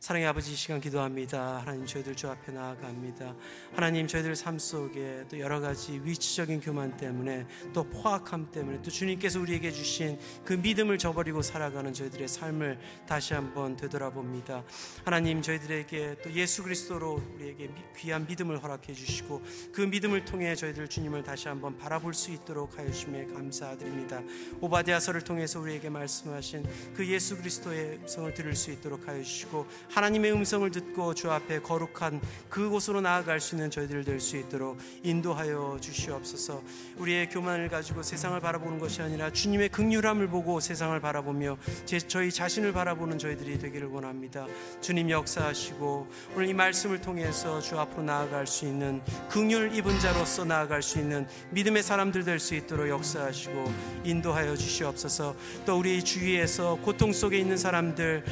사랑의 0.00 0.28
아버지 0.28 0.54
시간 0.54 0.80
기도합니다. 0.80 1.58
하나님 1.58 1.84
저희들 1.84 2.14
주 2.14 2.28
앞에 2.28 2.52
나아갑니다. 2.52 3.34
하나님 3.74 4.06
저희들 4.06 4.36
삶 4.36 4.56
속에 4.56 5.24
또 5.28 5.40
여러 5.40 5.58
가지 5.58 6.00
위치적인 6.04 6.60
교만 6.60 6.96
때문에 6.96 7.48
또 7.72 7.82
포악함 7.82 8.52
때문에 8.52 8.80
또 8.80 8.92
주님께서 8.92 9.40
우리에게 9.40 9.72
주신 9.72 10.16
그 10.44 10.52
믿음을 10.52 10.98
저버리고 10.98 11.42
살아가는 11.42 11.92
저희들의 11.92 12.28
삶을 12.28 12.78
다시 13.08 13.34
한번 13.34 13.74
되돌아봅니다. 13.76 14.62
하나님 15.04 15.42
저희들에게 15.42 16.18
또 16.22 16.32
예수 16.32 16.62
그리스도로 16.62 17.20
우리에게 17.34 17.68
귀한 17.96 18.24
믿음을 18.24 18.62
허락해 18.62 18.92
주시고 18.92 19.42
그 19.72 19.80
믿음을 19.80 20.24
통해 20.24 20.54
저희들 20.54 20.86
주님을 20.86 21.24
다시 21.24 21.48
한번 21.48 21.76
바라볼 21.76 22.14
수 22.14 22.30
있도록 22.30 22.78
하여 22.78 22.88
주심에 22.88 23.26
감사드립니다. 23.26 24.22
오바디아서를 24.60 25.22
통해서 25.22 25.58
우리에게 25.58 25.90
말씀하신 25.90 26.64
그 26.94 27.04
예수 27.08 27.36
그리스도의 27.36 27.98
음성을 28.02 28.32
들을 28.32 28.54
수 28.54 28.70
있도록 28.70 29.08
하여 29.08 29.20
주시고 29.24 29.66
하나님의 29.90 30.32
음성을 30.32 30.70
듣고 30.70 31.14
주 31.14 31.30
앞에 31.30 31.60
거룩한 31.60 32.20
그곳으로 32.50 33.00
나아갈 33.00 33.40
수 33.40 33.54
있는 33.54 33.70
저희들 33.70 34.04
될 34.04 34.18
수 34.20 34.36
있도록 34.36 34.78
인도하여 35.04 35.78
주시옵소서. 35.80 36.60
우리의 36.96 37.28
교만을 37.28 37.68
가지고 37.68 38.02
세상을 38.02 38.38
바라보는 38.40 38.78
것이 38.78 39.00
아니라 39.00 39.30
주님의 39.30 39.68
극률함을 39.68 40.26
보고 40.28 40.58
세상을 40.60 40.98
바라보며 41.00 41.56
제, 41.84 41.98
저희 41.98 42.32
자신을 42.32 42.72
바라보는 42.72 43.18
저희들이 43.18 43.58
되기를 43.58 43.88
원합니다. 43.88 44.46
주님 44.80 45.08
역사하시고 45.10 46.08
오늘 46.34 46.48
이 46.48 46.54
말씀을 46.54 47.00
통해서 47.00 47.60
주 47.60 47.78
앞으로 47.78 48.02
나아갈 48.02 48.46
수 48.46 48.66
있는 48.66 49.00
극률 49.28 49.72
입은 49.74 50.00
자로서 50.00 50.44
나아갈 50.44 50.82
수 50.82 50.98
있는 50.98 51.26
믿음의 51.50 51.82
사람들 51.82 52.24
될 52.24 52.38
수 52.38 52.54
있도록 52.54 52.88
역사하시고 52.88 53.72
인도하여 54.04 54.56
주시옵소서. 54.56 55.34
또 55.66 55.78
우리 55.78 56.02
주위에서 56.02 56.76
고통 56.82 57.12
속에 57.12 57.38
있는 57.38 57.56
사람들 57.56 58.24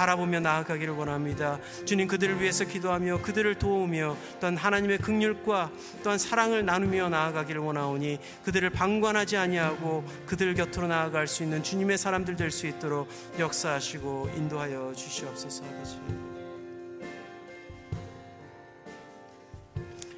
바라보며 0.00 0.40
나아가기를 0.40 0.94
원합니다. 0.94 1.58
주님 1.84 2.08
그들을 2.08 2.40
위해서 2.40 2.64
기도하며 2.64 3.20
그들을 3.20 3.54
도우며 3.56 4.16
또한 4.40 4.56
하나님의 4.56 4.98
극률과 4.98 5.70
또한 6.02 6.18
사랑을 6.18 6.64
나누며 6.64 7.10
나아가기를 7.10 7.60
원하오니 7.60 8.18
그들을 8.44 8.70
방관하지 8.70 9.36
아니하고 9.36 10.04
그들 10.24 10.54
곁으로 10.54 10.86
나아갈 10.86 11.26
수 11.26 11.42
있는 11.42 11.62
주님의 11.62 11.98
사람들 11.98 12.36
될 12.36 12.50
수 12.50 12.66
있도록 12.66 13.08
역사하시고 13.38 14.32
인도하여 14.36 14.92
주시옵소서 14.96 15.64
아버지. 15.64 15.98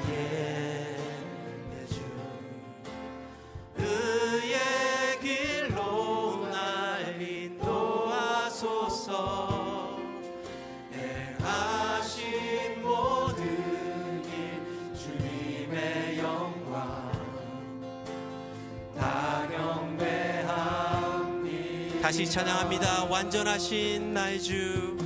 다시 22.08 22.24
찬양합니다. 22.24 23.04
완전하신 23.04 24.14
나의 24.14 24.40
주. 24.40 24.96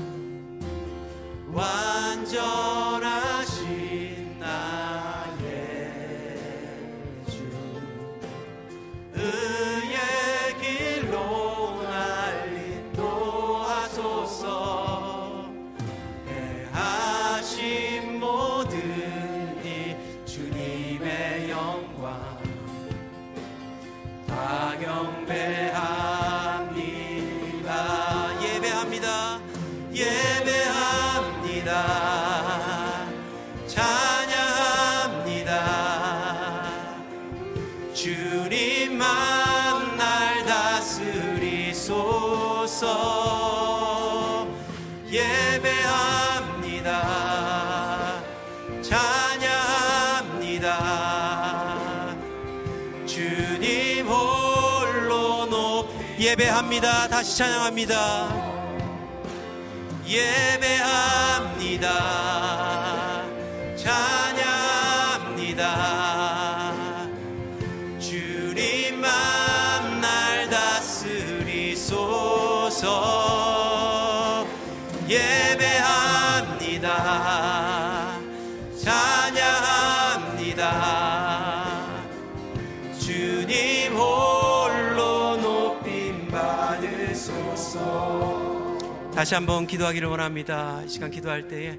완전하신 1.53 2.23
예배합니다. 56.33 57.09
다시 57.09 57.37
찬양합니다. 57.37 58.29
예배합니다 60.07 61.53
다시 89.15 89.35
한번 89.35 89.67
기도하기를 89.67 90.09
원합니다. 90.09 90.85
시간 90.89 91.11
기도할 91.11 91.47
때에 91.47 91.79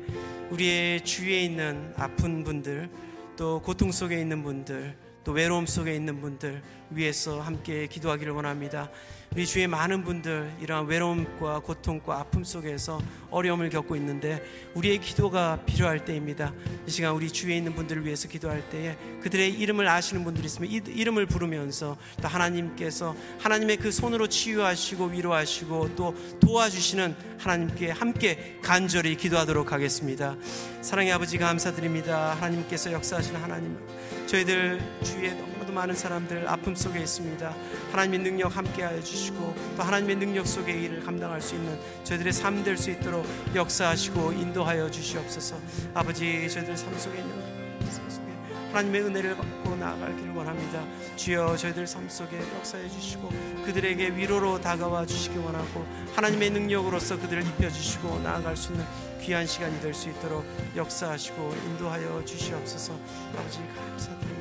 우리의 0.52 1.04
주위에 1.04 1.42
있는 1.42 1.94
아픈 1.98 2.44
분들 2.44 2.90
또 3.36 3.62
고통 3.62 3.92
속에 3.92 4.22
있는 4.22 4.44
분들 4.44 4.96
또 5.24 5.32
외로움 5.32 5.66
속에 5.66 5.96
있는 5.96 6.22
분들 6.22 6.62
위해서 6.90 7.42
함께 7.42 7.88
기도하기를 7.88 8.34
원합니다. 8.34 8.90
우리 9.34 9.48
주위에 9.48 9.66
많은 9.66 10.04
분들 10.04 10.58
이러한 10.62 10.86
외로움과 10.86 11.60
고통과 11.62 12.20
아픔 12.20 12.44
속에서 12.44 13.02
어려움을 13.32 13.72
겪고 13.72 13.96
있는데 13.96 14.44
우리의 14.76 15.00
기도가 15.00 15.60
필요할 15.66 16.06
때입니다. 16.06 16.54
이 16.86 16.92
시간 16.92 17.14
우리 17.16 17.32
주위에 17.32 17.58
있는 17.58 17.74
분들을 17.74 18.06
위해서 18.06 18.28
기도할 18.28 18.70
때에 18.70 18.96
그들의 19.22 19.54
이름을 19.54 19.88
아시는 19.88 20.24
분들이 20.24 20.46
있으면 20.46 20.70
이, 20.70 20.82
이름을 20.86 21.26
부르면서 21.26 21.98
또 22.22 22.28
하나님께서 22.28 23.16
하나님의 23.40 23.78
그 23.78 23.92
손으로 23.92 24.28
치유하시고 24.28 25.06
위로하시고 25.06 25.96
또 25.96 26.16
도와주시는 26.40 27.16
하나님께 27.40 27.90
함께 27.90 28.60
간절히 28.62 29.18
기도하도록 29.18 29.72
하겠습니다. 29.72 30.36
사랑의 30.82 31.12
아버지 31.12 31.40
감사드립니다. 31.40 32.36
하나님께서 32.36 32.92
역사하시는 32.92 33.42
하나님 33.42 33.80
저희들 34.34 34.82
주위에 35.04 35.34
너무나도 35.36 35.72
많은 35.74 35.94
사람들 35.94 36.48
아픔 36.48 36.74
속에 36.74 37.00
있습니다. 37.02 37.56
하나님의 37.92 38.20
능력 38.20 38.58
함께하여 38.58 39.00
주시고 39.00 39.56
또 39.78 39.84
하나님의 39.84 40.16
능력 40.16 40.48
속에 40.48 40.72
일을 40.72 41.02
감당할 41.06 41.40
수 41.40 41.54
있는 41.54 41.80
저희들의 42.04 42.34
삶 42.34 42.64
될 42.64 42.76
수 42.76 42.90
있도록 42.90 43.28
역사하시고 43.54 44.32
인도하여 44.34 44.90
주시옵소서. 44.90 45.56
아버지 45.94 46.50
저희들 46.50 46.76
삶 46.76 46.98
속에 46.98 47.20
있는 47.20 47.32
삶 47.92 48.10
속에 48.10 48.26
하나님의 48.72 49.02
은혜를 49.04 49.38
받고 49.38 49.76
나아가기를 49.76 50.34
원합니다. 50.34 50.84
주여 51.16 51.56
저희들 51.56 51.86
삶 51.86 52.10
속에 52.10 52.36
역사해 52.58 52.90
주시고 52.90 53.30
그들에게 53.66 54.16
위로로 54.16 54.60
다가와 54.60 55.06
주시기 55.06 55.38
원하고 55.38 55.86
하나님의 56.16 56.50
능력으로서 56.50 57.20
그들을 57.20 57.46
입혀 57.46 57.70
주시고 57.70 58.22
나아갈 58.22 58.58
수 58.58 58.72
있는 58.72 58.84
귀한 59.24 59.48
시간이 59.48 59.80
될 59.80 59.94
수 59.94 60.10
있도록 60.10 60.44
역사하시고 60.76 61.56
인도하여 61.68 62.26
주시옵소서. 62.26 62.94
아버지 63.38 63.60
감사드립니다. 63.76 64.33